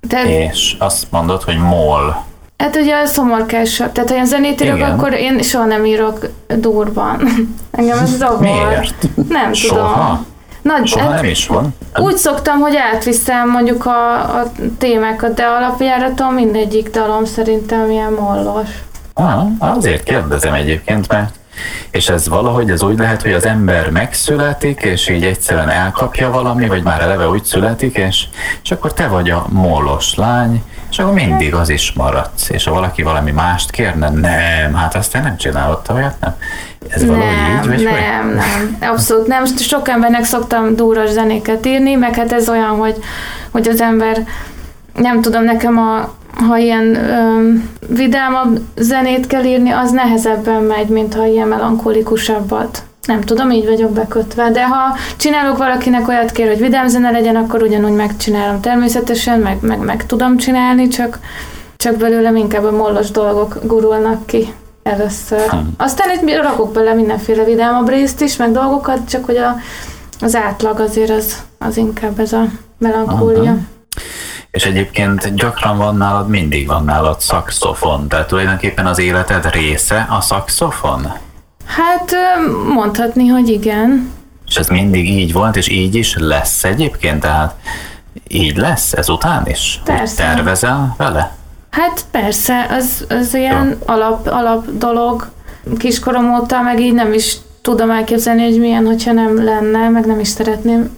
De, 0.00 0.48
És 0.48 0.76
azt 0.78 1.06
mondod, 1.10 1.42
hogy 1.42 1.58
mol. 1.58 2.24
Hát 2.56 2.76
ugye 2.76 2.96
a 2.96 3.06
szomorkásabb, 3.06 3.92
tehát 3.92 4.08
ha 4.08 4.14
ilyen 4.14 4.26
zenét 4.26 4.60
írok, 4.60 4.76
Igen. 4.76 4.90
akkor 4.90 5.12
én 5.12 5.42
soha 5.42 5.64
nem 5.64 5.84
írok 5.84 6.30
durban. 6.46 7.22
Engem 7.70 7.98
ez 7.98 8.16
zavar. 8.16 8.40
Miért? 8.40 9.08
Nem 9.28 9.52
soha? 9.52 9.92
tudom. 9.92 10.26
Nagy, 10.66 10.86
Soha 10.86 11.10
nem 11.10 11.24
is 11.24 11.46
van. 11.46 11.74
Úgy 11.96 12.16
szoktam, 12.16 12.58
hogy 12.58 12.76
átviszem 12.76 13.50
mondjuk 13.50 13.86
a, 13.86 14.18
a 14.18 14.52
témákat, 14.78 15.34
de 15.34 15.44
alapjáraton 15.44 16.34
mindegyik 16.34 16.90
dalom 16.90 17.24
szerintem 17.24 17.90
ilyen 17.90 18.12
mollos. 18.12 18.68
Ah, 19.14 19.46
azért 19.58 20.02
kérdezem 20.02 20.54
egyébként, 20.54 21.08
mert 21.08 21.34
és 21.90 22.08
ez 22.08 22.28
valahogy 22.28 22.70
ez 22.70 22.82
úgy 22.82 22.98
lehet, 22.98 23.22
hogy 23.22 23.32
az 23.32 23.46
ember 23.46 23.90
megszületik, 23.90 24.80
és 24.80 25.08
így 25.08 25.24
egyszerűen 25.24 25.70
elkapja 25.70 26.30
valami, 26.30 26.66
vagy 26.66 26.82
már 26.82 27.00
eleve 27.00 27.28
úgy 27.28 27.44
születik, 27.44 27.96
és, 27.96 28.26
és 28.62 28.70
akkor 28.70 28.92
te 28.92 29.08
vagy 29.08 29.30
a 29.30 29.46
mollos 29.48 30.14
lány, 30.14 30.62
és 30.96 31.02
akkor 31.02 31.14
mindig 31.14 31.54
az 31.54 31.68
is 31.68 31.92
maradsz. 31.92 32.50
És 32.50 32.64
ha 32.64 32.72
valaki 32.72 33.02
valami 33.02 33.30
mást 33.30 33.70
kérne, 33.70 34.10
nem, 34.10 34.74
hát 34.74 34.94
azt 34.94 35.12
te 35.12 35.20
nem 35.20 35.36
csinálod, 35.36 35.80
olyat, 35.94 36.14
nem? 36.20 36.34
Ez 36.88 37.02
nem, 37.02 37.20
így, 37.20 37.66
vagy 37.66 37.82
nem, 37.82 38.26
vagy? 38.26 38.34
nem, 38.34 38.90
abszolút 38.90 39.26
nem. 39.26 39.44
Sok 39.44 39.88
embernek 39.88 40.24
szoktam 40.24 40.76
dúros 40.76 41.10
zenéket 41.10 41.66
írni, 41.66 41.94
meg 41.94 42.14
hát 42.14 42.32
ez 42.32 42.48
olyan, 42.48 42.68
hogy, 42.68 42.96
hogy 43.50 43.68
az 43.68 43.80
ember, 43.80 44.26
nem 44.94 45.20
tudom, 45.20 45.44
nekem 45.44 45.78
a, 45.78 46.14
ha 46.46 46.56
ilyen 46.56 46.94
ö, 46.94 47.52
vidámabb 47.88 48.60
zenét 48.76 49.26
kell 49.26 49.44
írni, 49.44 49.70
az 49.70 49.90
nehezebben 49.90 50.62
megy, 50.62 50.88
mint 50.88 51.14
ha 51.14 51.26
ilyen 51.26 51.48
melankolikusabbat. 51.48 52.85
Nem 53.06 53.20
tudom, 53.20 53.50
így 53.50 53.66
vagyok 53.66 53.90
bekötve, 53.90 54.50
de 54.50 54.66
ha 54.66 54.96
csinálok 55.16 55.56
valakinek 55.58 56.08
olyat 56.08 56.32
kér, 56.32 56.46
hogy 56.46 56.60
vidám 56.60 56.88
zene 56.88 57.10
legyen, 57.10 57.36
akkor 57.36 57.62
ugyanúgy 57.62 57.92
megcsinálom 57.92 58.60
természetesen, 58.60 59.40
meg, 59.40 59.58
meg, 59.60 59.78
meg 59.78 60.06
tudom 60.06 60.36
csinálni, 60.36 60.88
csak, 60.88 61.18
csak 61.76 61.96
belőlem 61.96 62.36
inkább 62.36 62.64
a 62.64 62.70
mollos 62.70 63.10
dolgok 63.10 63.58
gurulnak 63.62 64.26
ki 64.26 64.52
először. 64.82 65.48
Hmm. 65.48 65.74
Aztán 65.76 66.08
itt 66.10 66.42
rakok 66.42 66.72
bele 66.72 66.94
mindenféle 66.94 67.44
vidámabb 67.44 67.88
részt 67.88 68.20
is, 68.20 68.36
meg 68.36 68.52
dolgokat, 68.52 69.08
csak 69.08 69.24
hogy 69.24 69.36
a, 69.36 69.56
az 70.20 70.34
átlag 70.34 70.80
azért 70.80 71.10
az, 71.10 71.42
az 71.58 71.76
inkább 71.76 72.20
ez 72.20 72.32
a 72.32 72.44
melankólia. 72.78 73.50
Aha. 73.50 73.58
És 74.50 74.64
egyébként 74.64 75.34
gyakran 75.34 75.76
van 75.76 75.96
nálad, 75.96 76.28
mindig 76.28 76.66
van 76.66 76.84
nálad 76.84 77.20
szakszofon, 77.20 78.08
tehát 78.08 78.26
tulajdonképpen 78.26 78.86
az 78.86 78.98
életed 78.98 79.50
része 79.50 80.06
a 80.10 80.20
szakszofon? 80.20 81.12
Hát 81.66 82.14
mondhatni, 82.74 83.26
hogy 83.26 83.48
igen. 83.48 84.10
És 84.46 84.56
ez 84.56 84.68
mindig 84.68 85.10
így 85.10 85.32
volt, 85.32 85.56
és 85.56 85.68
így 85.68 85.94
is 85.94 86.16
lesz 86.18 86.64
egyébként? 86.64 87.20
Tehát 87.20 87.54
így 88.28 88.56
lesz 88.56 88.92
ezután 88.92 89.46
is? 89.46 89.80
Persze. 89.84 90.22
tervezel 90.22 90.94
vele? 90.96 91.36
Hát 91.70 92.04
persze, 92.10 92.66
az, 92.70 93.04
az 93.08 93.34
ilyen 93.34 93.78
alap, 93.86 94.26
alap 94.26 94.78
dolog. 94.78 95.28
Kiskorom 95.78 96.34
óta 96.34 96.62
meg 96.62 96.80
így 96.80 96.92
nem 96.92 97.12
is 97.12 97.36
tudom 97.62 97.90
elképzelni, 97.90 98.42
hogy 98.42 98.60
milyen, 98.60 98.86
hogyha 98.86 99.12
nem 99.12 99.44
lenne, 99.44 99.88
meg 99.88 100.06
nem 100.06 100.20
is 100.20 100.28
szeretném. 100.28 100.90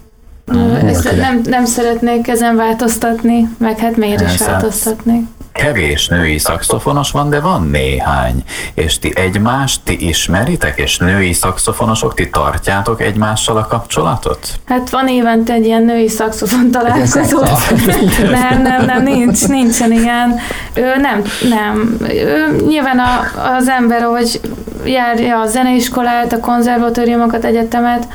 Mm, 0.53 0.73
ezt 0.73 1.17
nem, 1.17 1.41
nem 1.45 1.65
szeretnék 1.65 2.29
ezen 2.29 2.57
változtatni, 2.57 3.49
meg 3.59 3.79
hát 3.79 3.97
miért 3.97 4.21
is 4.21 4.39
változtatnék 4.39 5.27
kevés 5.59 6.09
női 6.09 6.39
szakszofonos 6.39 7.11
van, 7.11 7.31
de 7.31 7.41
van 7.41 7.63
néhány. 7.63 8.43
És 8.75 8.99
ti 8.99 9.13
egymást 9.15 9.81
ti 9.85 10.09
ismeritek, 10.09 10.79
és 10.79 10.99
női 10.99 11.33
szakszofonosok, 11.33 12.15
ti 12.15 12.31
tartjátok 12.31 13.03
egymással 13.03 13.57
a 13.57 13.67
kapcsolatot? 13.67 14.39
Hát 14.65 14.91
van 14.91 15.09
évente 15.09 15.53
egy 15.53 15.65
ilyen 15.65 15.83
női 15.83 16.09
szakszofon 16.09 16.71
találkozó. 16.71 17.41
nem, 18.41 18.63
nem, 18.63 18.85
nem, 18.85 19.03
nincs, 19.03 19.49
nincsen 19.49 19.93
ilyen. 19.93 20.39
Ő 20.75 20.97
nem, 20.97 21.23
nem. 21.49 21.97
Ő, 22.09 22.63
nyilván 22.67 22.99
a, 22.99 23.21
az 23.57 23.69
ember, 23.69 24.03
ahogy 24.03 24.41
járja 24.85 25.41
a 25.41 25.47
zeneiskolát, 25.47 26.33
a 26.33 26.41
konzervatóriumokat, 26.41 27.45
egyetemet, 27.45 28.09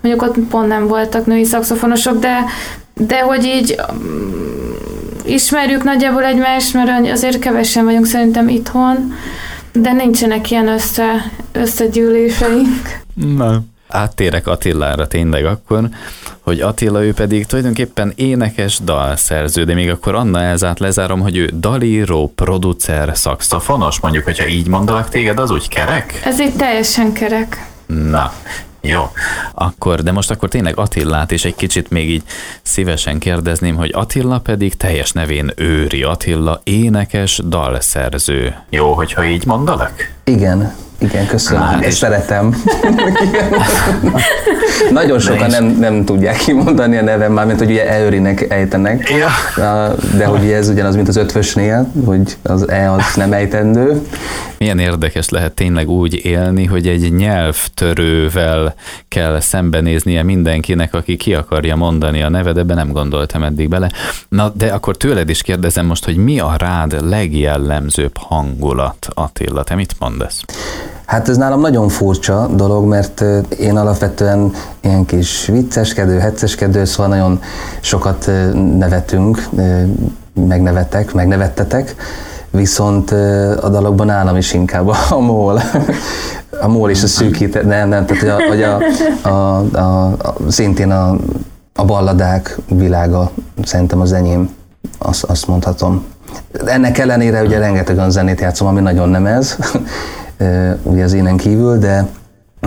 mondjuk 0.00 0.22
ott 0.22 0.38
pont 0.50 0.68
nem 0.68 0.86
voltak 0.86 1.26
női 1.26 1.44
szakszofonosok, 1.44 2.18
de 2.18 2.44
de 3.06 3.20
hogy 3.20 3.44
így 3.44 3.80
ismerjük 5.30 5.84
nagyjából 5.84 6.24
egymást, 6.24 6.74
mert 6.74 7.10
azért 7.10 7.38
kevesen 7.38 7.84
vagyunk 7.84 8.06
szerintem 8.06 8.48
itthon, 8.48 9.12
de 9.72 9.92
nincsenek 9.92 10.50
ilyen 10.50 10.68
össze, 10.68 11.30
összegyűléseink. 11.52 13.00
Nem. 13.14 13.68
Áttérek 13.88 14.46
Attilára 14.46 15.06
tényleg 15.06 15.44
akkor, 15.44 15.88
hogy 16.40 16.60
Attila 16.60 17.04
ő 17.04 17.12
pedig 17.12 17.46
tulajdonképpen 17.46 18.12
énekes 18.16 18.78
dalszerző, 18.84 19.64
de 19.64 19.74
még 19.74 19.90
akkor 19.90 20.14
Anna 20.14 20.40
Elzát 20.40 20.78
lezárom, 20.78 21.20
hogy 21.20 21.36
ő 21.36 21.50
dalíró, 21.54 22.32
producer, 22.34 23.10
szakszofonos, 23.14 24.00
mondjuk, 24.00 24.24
hogyha 24.24 24.46
így 24.46 24.66
mondalak 24.66 25.08
téged, 25.08 25.38
az 25.38 25.50
úgy 25.50 25.68
kerek? 25.68 26.20
Ez 26.24 26.40
így 26.40 26.56
teljesen 26.56 27.12
kerek. 27.12 27.66
Na, 27.86 28.32
jó, 28.80 29.10
akkor, 29.54 30.02
de 30.02 30.12
most 30.12 30.30
akkor 30.30 30.48
tényleg 30.48 30.78
Attillát 30.78 31.30
is 31.30 31.44
egy 31.44 31.54
kicsit 31.54 31.90
még 31.90 32.10
így 32.10 32.22
szívesen 32.62 33.18
kérdezném, 33.18 33.76
hogy 33.76 33.90
Attila 33.94 34.38
pedig 34.38 34.76
teljes 34.76 35.12
nevén 35.12 35.50
Őri 35.56 36.02
Attila, 36.02 36.60
énekes, 36.64 37.40
dalszerző. 37.48 38.54
Jó, 38.70 38.92
hogyha 38.92 39.24
így 39.24 39.46
mondalak? 39.46 40.12
Igen. 40.24 40.72
Igen, 40.98 41.26
köszönöm. 41.26 41.62
Hát 41.62 41.74
Ezt 41.78 41.86
és- 41.86 41.94
szeretem. 41.94 42.54
Nagyon 44.90 45.18
sokan 45.18 45.50
nem, 45.50 45.64
nem 45.64 46.04
tudják 46.04 46.36
kimondani 46.36 46.96
a 46.96 47.02
nevem, 47.02 47.32
mármint 47.32 47.58
hogy 47.58 47.70
ugye 47.70 47.88
Eörinek 47.88 48.50
ejtenek. 48.50 49.10
Ja. 49.10 49.28
De 50.16 50.24
hogy 50.24 50.50
ez 50.50 50.68
ugyanaz, 50.68 50.94
mint 50.94 51.08
az 51.08 51.16
ötvösnél, 51.16 51.92
hogy 52.04 52.36
az 52.42 52.68
E 52.68 52.92
az 52.92 53.14
nem 53.14 53.32
ejtendő. 53.32 54.02
Milyen 54.58 54.78
érdekes 54.78 55.28
lehet 55.28 55.52
tényleg 55.52 55.88
úgy 55.88 56.24
élni, 56.24 56.64
hogy 56.64 56.86
egy 56.88 57.12
nyelvtörővel 57.12 58.69
kell 59.08 59.40
szembenéznie 59.40 60.22
mindenkinek, 60.22 60.94
aki 60.94 61.16
ki 61.16 61.34
akarja 61.34 61.76
mondani 61.76 62.22
a 62.22 62.28
neved, 62.28 62.56
ebbe 62.56 62.74
nem 62.74 62.92
gondoltam 62.92 63.42
eddig 63.42 63.68
bele. 63.68 63.90
Na, 64.28 64.48
de 64.48 64.72
akkor 64.72 64.96
tőled 64.96 65.28
is 65.28 65.42
kérdezem 65.42 65.86
most, 65.86 66.04
hogy 66.04 66.16
mi 66.16 66.40
a 66.40 66.54
rád 66.56 67.08
legjellemzőbb 67.08 68.16
hangulat, 68.16 69.08
Attila, 69.14 69.64
te 69.64 69.74
mit 69.74 69.94
mondasz? 69.98 70.42
Hát 71.10 71.28
ez 71.28 71.36
nálam 71.36 71.60
nagyon 71.60 71.88
furcsa 71.88 72.46
dolog, 72.46 72.84
mert 72.84 73.24
én 73.58 73.76
alapvetően 73.76 74.52
ilyen 74.80 75.04
kis 75.04 75.46
vicceskedő, 75.46 76.18
hecceskedő, 76.18 76.84
szóval 76.84 77.08
nagyon 77.08 77.40
sokat 77.80 78.30
nevetünk, 78.78 79.48
ö, 79.56 79.82
megnevettek, 80.32 81.12
megnevettetek, 81.12 81.94
viszont 82.50 83.10
a 83.60 83.68
dalokban 83.68 84.06
nálam 84.06 84.36
is 84.36 84.52
inkább 84.52 84.88
a, 85.10 85.18
mól. 85.18 85.60
A 86.60 86.68
mól 86.68 86.90
és 86.90 87.02
a 87.02 87.06
szűkít, 87.06 87.62
nem, 87.62 87.88
nem, 87.88 88.06
tehát 88.06 88.42
hogy 88.42 88.62
a, 88.62 88.78
a, 89.22 89.28
a, 89.28 89.58
a, 89.72 90.06
a, 90.06 90.34
szintén 90.48 90.90
a, 90.90 91.16
a 91.74 91.84
balladák 91.84 92.58
világa 92.68 93.30
szerintem 93.62 94.00
az 94.00 94.12
enyém, 94.12 94.50
azt, 94.98 95.24
azt 95.24 95.46
mondhatom. 95.46 96.04
Ennek 96.66 96.98
ellenére 96.98 97.42
ugye 97.42 97.58
rengeteg 97.58 97.96
olyan 97.96 98.10
zenét 98.10 98.40
játszom, 98.40 98.68
ami 98.68 98.80
nagyon 98.80 99.08
nem 99.08 99.26
ez, 99.26 99.56
ugye 100.82 101.04
az 101.04 101.12
énen 101.12 101.36
kívül, 101.36 101.78
de, 101.78 102.08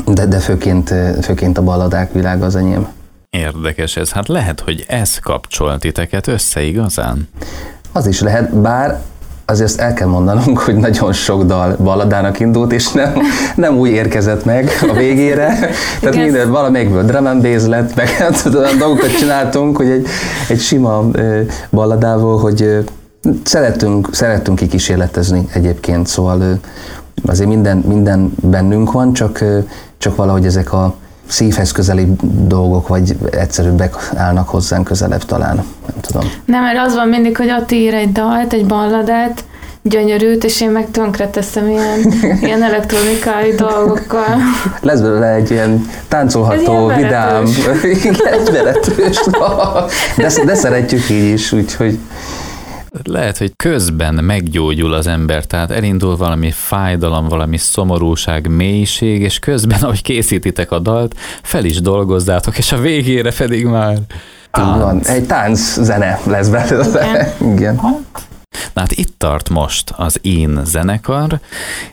de, 0.05 0.25
de 0.25 0.37
főként, 0.37 0.93
főként 1.21 1.57
a 1.57 1.63
balladák 1.63 2.11
világa 2.11 2.45
az 2.45 2.55
enyém. 2.55 2.87
Érdekes 3.29 3.97
ez. 3.97 4.11
Hát 4.11 4.27
lehet, 4.27 4.59
hogy 4.59 4.85
ez 4.87 5.19
kapcsol 5.19 5.77
titeket 5.77 6.27
össze 6.27 6.61
igazán. 6.61 7.27
Az 7.91 8.07
is 8.07 8.21
lehet, 8.21 8.55
bár 8.55 9.01
azért 9.45 9.69
azt 9.69 9.79
el 9.79 9.93
kell 9.93 10.08
mondanunk, 10.08 10.60
hogy 10.60 10.75
nagyon 10.75 11.13
sok 11.13 11.43
dal 11.43 11.75
balladának 11.84 12.39
indult, 12.39 12.71
és 12.71 12.91
nem, 12.91 13.13
nem 13.56 13.77
úgy 13.77 13.89
érkezett 13.89 14.45
meg 14.45 14.69
a 14.89 14.93
végére. 14.93 15.45
Tehát 15.99 16.15
Igen. 16.15 16.19
minden, 16.19 16.51
valamelyikből 16.51 17.03
drum 17.03 17.25
and 17.25 17.41
bass 17.41 17.65
lett, 17.65 17.95
meg 17.95 18.10
hát 18.10 18.49
olyan 18.56 18.77
dolgokat 18.77 19.17
csináltunk, 19.17 19.77
hogy 19.77 19.89
egy, 19.89 20.08
egy 20.49 20.60
sima 20.60 21.06
balladával, 21.71 22.39
hogy 22.39 22.86
szeretünk, 23.43 24.08
szeretünk 24.12 24.58
kikísérletezni 24.58 25.47
egyébként, 25.53 26.08
szóval 26.08 26.60
azért 27.25 27.49
minden, 27.49 27.77
minden 27.77 28.34
bennünk 28.41 28.91
van, 28.91 29.13
csak, 29.13 29.43
csak 29.97 30.15
valahogy 30.15 30.45
ezek 30.45 30.73
a 30.73 30.95
szívhez 31.27 31.71
közeli 31.71 32.07
dolgok, 32.47 32.88
vagy 32.88 33.15
egyszerűbbek 33.31 33.95
állnak 34.15 34.49
hozzánk 34.49 34.83
közelebb 34.83 35.23
talán. 35.23 35.55
Nem 35.55 36.01
tudom. 36.01 36.31
Nem, 36.45 36.63
mert 36.63 36.88
az 36.88 36.95
van 36.95 37.07
mindig, 37.07 37.38
hogy 37.38 37.49
Ati 37.49 37.75
ír 37.75 37.93
egy 37.93 38.12
dalt, 38.12 38.53
egy 38.53 38.65
balladát, 38.65 39.43
gyönyörűt, 39.81 40.43
és 40.43 40.62
én 40.62 40.69
meg 40.69 40.91
tönkreteszem 40.91 41.69
ilyen, 41.69 42.13
ilyen 42.47 42.63
elektronikai 42.63 43.51
dolgokkal. 43.55 44.38
Lesz 44.81 44.99
belőle 44.99 45.33
egy 45.33 45.51
ilyen 45.51 45.86
táncolható, 46.07 46.89
ilyen 46.89 47.01
vidám, 47.01 47.45
igen, 48.03 48.43
veretős, 48.51 49.19
de, 50.17 50.43
de 50.45 50.55
szeretjük 50.55 51.09
így 51.09 51.31
is, 51.33 51.51
úgyhogy 51.51 51.99
Lehet, 53.03 53.38
hogy 53.38 53.53
közben 53.56 54.13
meggyógyul 54.13 54.93
az 54.93 55.08
ember, 55.08 55.45
tehát 55.45 55.71
elindul 55.71 56.17
valami 56.17 56.51
fájdalom, 56.51 57.27
valami 57.27 57.58
szomorúság, 57.58 58.47
mélység, 58.47 59.21
és 59.21 59.39
közben, 59.39 59.82
ahogy 59.82 60.01
készítitek 60.01 60.71
a 60.71 60.79
dalt, 60.79 61.15
fel 61.41 61.65
is 61.65 61.82
dolgozzátok, 61.82 62.58
és 62.58 62.71
a 62.71 62.77
végére 62.77 63.32
pedig 63.38 63.65
már 63.65 63.97
így 64.60 64.77
van. 64.77 65.06
Egy 65.06 65.25
tánc 65.25 65.60
zene 65.82 66.19
lesz 66.25 66.47
belőle. 66.47 67.36
Igen. 67.56 67.75
Na 68.73 68.82
hát 68.82 68.91
itt 68.91 69.13
tart 69.17 69.49
most 69.49 69.93
az 69.97 70.19
én 70.21 70.62
zenekar, 70.65 71.39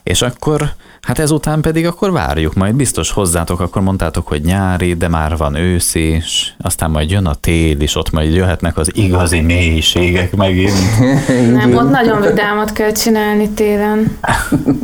és 0.02 0.22
akkor, 0.22 0.74
hát 1.02 1.18
ezután 1.18 1.60
pedig 1.60 1.86
akkor 1.86 2.12
várjuk, 2.12 2.54
majd 2.54 2.74
biztos 2.74 3.10
hozzátok, 3.10 3.60
akkor 3.60 3.82
mondtátok, 3.82 4.26
hogy 4.26 4.42
nyári, 4.42 4.94
de 4.94 5.08
már 5.08 5.36
van 5.36 5.54
ősz 5.54 5.94
is, 5.94 6.56
aztán 6.58 6.90
majd 6.90 7.10
jön 7.10 7.26
a 7.26 7.34
tél 7.34 7.80
is, 7.80 7.96
ott 7.96 8.10
majd 8.10 8.34
jöhetnek 8.34 8.76
az 8.76 8.90
igazi 8.92 9.40
mélységek 9.40 10.36
megint. 10.36 10.98
Nem, 11.58 11.76
ott 11.76 11.90
nagyon 11.90 12.20
vidámat 12.20 12.72
kell 12.72 12.92
csinálni 12.92 13.48
télen. 13.48 14.06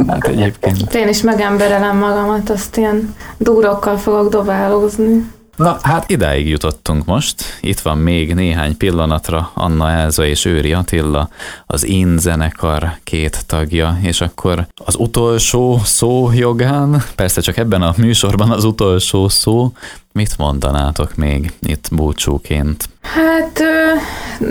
Hát 0.08 0.26
egyébként. 0.26 0.94
Én 0.94 1.08
is 1.08 1.22
megemberelem 1.22 1.96
magamat, 1.96 2.50
azt 2.50 2.76
ilyen 2.76 3.14
dúrokkal 3.36 3.96
fogok 3.96 4.30
dobálózni. 4.30 5.24
Na, 5.56 5.78
hát 5.82 6.10
idáig 6.10 6.48
jutottunk 6.48 7.04
most. 7.04 7.42
Itt 7.60 7.80
van 7.80 7.98
még 7.98 8.34
néhány 8.34 8.76
pillanatra 8.76 9.50
Anna 9.54 9.90
Elza 9.90 10.26
és 10.26 10.44
Őri 10.44 10.72
Attila, 10.72 11.28
az 11.66 11.84
én 11.84 12.18
zenekar 12.18 12.92
két 13.04 13.46
tagja, 13.46 13.98
és 14.02 14.20
akkor 14.20 14.66
az 14.84 14.96
utolsó 14.98 15.80
szó 15.84 16.32
jogán, 16.32 17.02
persze 17.14 17.40
csak 17.40 17.56
ebben 17.56 17.82
a 17.82 17.94
műsorban 17.96 18.50
az 18.50 18.64
utolsó 18.64 19.28
szó, 19.28 19.72
mit 20.16 20.38
mondanátok 20.38 21.14
még 21.16 21.52
itt 21.60 21.88
búcsúként? 21.92 22.84
Hát, 23.02 23.60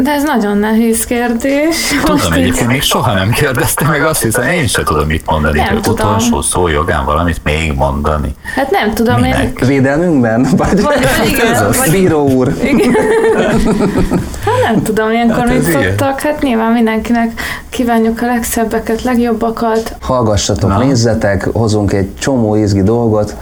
de 0.04 0.12
ez 0.12 0.24
nagyon 0.24 0.58
nehéz 0.58 1.06
kérdés. 1.06 1.76
Tudom, 2.02 2.16
Most 2.16 2.32
egyébként 2.34 2.68
még 2.68 2.82
soha 2.94 3.14
nem 3.14 3.30
kérdeztem 3.30 3.88
meg 3.90 4.04
azt 4.04 4.22
hiszem, 4.24 4.48
én 4.48 4.68
sem 4.68 4.84
tudom 4.84 5.08
mit 5.08 5.26
mondani, 5.26 5.58
Nem 5.60 5.82
tudom. 5.82 6.08
utolsó 6.08 6.42
szó 6.42 6.68
jogán 6.68 7.06
valamit 7.06 7.40
még 7.44 7.74
mondani. 7.74 8.36
Hát 8.56 8.72
nem 8.72 8.94
tudom, 8.94 9.16
én... 9.18 9.22
Minek? 9.24 9.60
Védelmünkben? 9.66 10.48
Vagy, 10.58 10.82
Vagy- 10.82 11.08
igen, 11.34 11.54
ez 11.54 11.62
az. 11.62 11.78
vagy- 11.78 11.92
Bíró 11.92 12.28
úr. 12.30 12.54
Igen. 12.64 12.94
Hát 14.46 14.72
nem 14.74 14.84
tudom, 14.84 15.12
ilyenkor 15.12 15.38
Hát 15.38 15.48
hát 15.48 15.58
mit 15.58 15.72
szoktak. 15.72 16.20
Hát 16.20 16.42
nyilván 16.42 16.72
mindenkinek 16.72 17.42
kívánjuk 17.70 18.22
a 18.22 18.26
legszebbeket, 18.26 19.02
legjobbakat. 19.04 19.96
Hallgassatok, 20.02 20.70
Na. 20.70 20.78
nézzetek, 20.78 21.44
hozunk 21.54 21.94
egy 21.94 22.16
csomó 22.20 22.56
izgi 22.56 22.84
dolgot, 22.84 23.36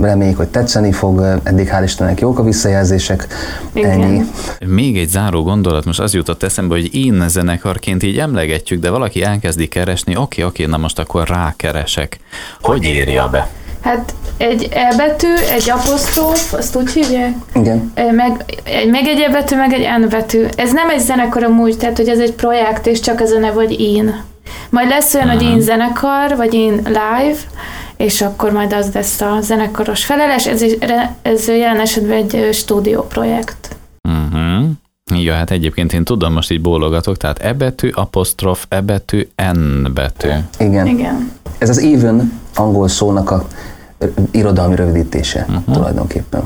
reméljük, 0.00 0.36
hogy 0.36 0.48
tetszeni 0.48 0.92
fog, 0.92 1.40
eddig 1.42 1.70
hál' 1.72 1.82
Istennek 1.84 2.20
jók 2.20 2.38
a 2.38 2.42
visszajelzések, 2.42 3.26
Igen. 3.72 3.90
ennyi. 3.90 4.22
Még 4.66 4.98
egy 4.98 5.08
záró 5.08 5.42
gondolat, 5.42 5.84
most 5.84 6.00
az 6.00 6.14
jutott 6.14 6.42
eszembe, 6.42 6.74
hogy 6.74 6.94
én 6.94 7.24
zenekarként 7.28 8.02
így 8.02 8.18
emlegetjük, 8.18 8.80
de 8.80 8.90
valaki 8.90 9.22
elkezdi 9.22 9.68
keresni, 9.68 10.16
oké, 10.16 10.42
oké, 10.42 10.64
na 10.64 10.76
most 10.76 10.98
akkor 10.98 11.28
rákeresek. 11.28 12.18
Hogy 12.60 12.84
írja 12.84 13.28
be? 13.28 13.48
Hát 13.80 14.14
egy 14.36 14.68
E 14.72 14.94
betű, 14.96 15.34
egy 15.54 15.70
aposztróf, 15.70 16.52
azt 16.52 16.76
úgy 16.76 16.90
hívják? 16.90 17.34
Igen. 17.54 17.92
Meg 17.94 18.44
egy, 18.64 18.90
meg 18.90 19.06
egy 19.06 19.20
E 19.20 19.30
betű, 19.30 19.56
meg 19.56 19.72
egy 19.72 19.86
N 20.00 20.08
betű. 20.08 20.46
Ez 20.56 20.72
nem 20.72 20.90
egy 20.90 21.00
zenekar 21.00 21.42
amúgy, 21.42 21.76
tehát 21.76 21.96
hogy 21.96 22.08
ez 22.08 22.18
egy 22.18 22.32
projekt, 22.32 22.86
és 22.86 23.00
csak 23.00 23.20
ez 23.20 23.30
a 23.30 23.38
neve, 23.38 23.54
hogy 23.54 23.80
én. 23.80 24.22
Majd 24.70 24.88
lesz 24.88 25.14
olyan, 25.14 25.28
hogy 25.28 25.42
én 25.42 25.60
zenekar, 25.60 26.36
vagy 26.36 26.54
én 26.54 26.74
live, 26.74 27.38
és 28.00 28.20
akkor 28.20 28.52
majd 28.52 28.72
az 28.72 28.90
lesz 28.94 29.20
a 29.20 29.40
zenekaros 29.40 30.04
felelés. 30.04 30.46
Ez, 30.46 30.62
is- 30.62 30.76
ez 31.22 31.48
jelen 31.48 31.80
esetben 31.80 32.16
egy 32.16 32.36
ö, 32.36 32.52
stúdióprojekt. 32.52 33.76
Uh-huh. 34.08 34.68
Ja, 35.14 35.34
hát 35.34 35.50
egyébként 35.50 35.92
én 35.92 36.04
tudom, 36.04 36.32
most 36.32 36.50
így 36.50 36.60
bólogatok, 36.60 37.16
tehát 37.16 37.38
E 37.38 37.52
betű, 37.52 37.90
apostrof, 37.94 38.66
E 38.68 38.80
betű, 38.80 39.28
N 39.52 39.92
betű. 39.94 40.28
Igen. 40.58 40.86
Igen. 40.86 41.32
Ez 41.58 41.68
az 41.68 41.78
even 41.78 42.40
angol 42.54 42.88
szónak 42.88 43.30
a 43.30 43.46
irodalmi 44.30 44.74
rövidítése 44.76 45.46
uh-huh. 45.48 45.74
tulajdonképpen. 45.74 46.42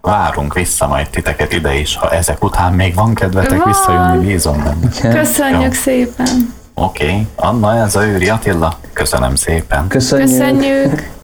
Várunk 0.00 0.54
vissza 0.54 0.86
majd 0.86 1.08
titeket 1.10 1.52
ide 1.52 1.78
is, 1.78 1.96
ha 1.96 2.10
ezek 2.10 2.44
után 2.44 2.72
még 2.72 2.94
van 2.94 3.14
kedvetek 3.14 3.58
Van. 3.58 3.66
visszajönni, 3.66 4.26
bízom 4.26 4.62
benne. 4.64 5.14
Köszönjük 5.14 5.62
Jó. 5.62 5.80
szépen! 5.80 6.54
Oké, 6.78 7.04
okay. 7.04 7.26
Anna, 7.36 7.76
ez 7.76 7.96
a 7.96 8.06
Őri 8.06 8.28
Attila, 8.28 8.78
köszönöm 8.92 9.34
szépen. 9.34 9.88
Köszönjük! 9.88 10.28
Köszönjük! 10.28 11.16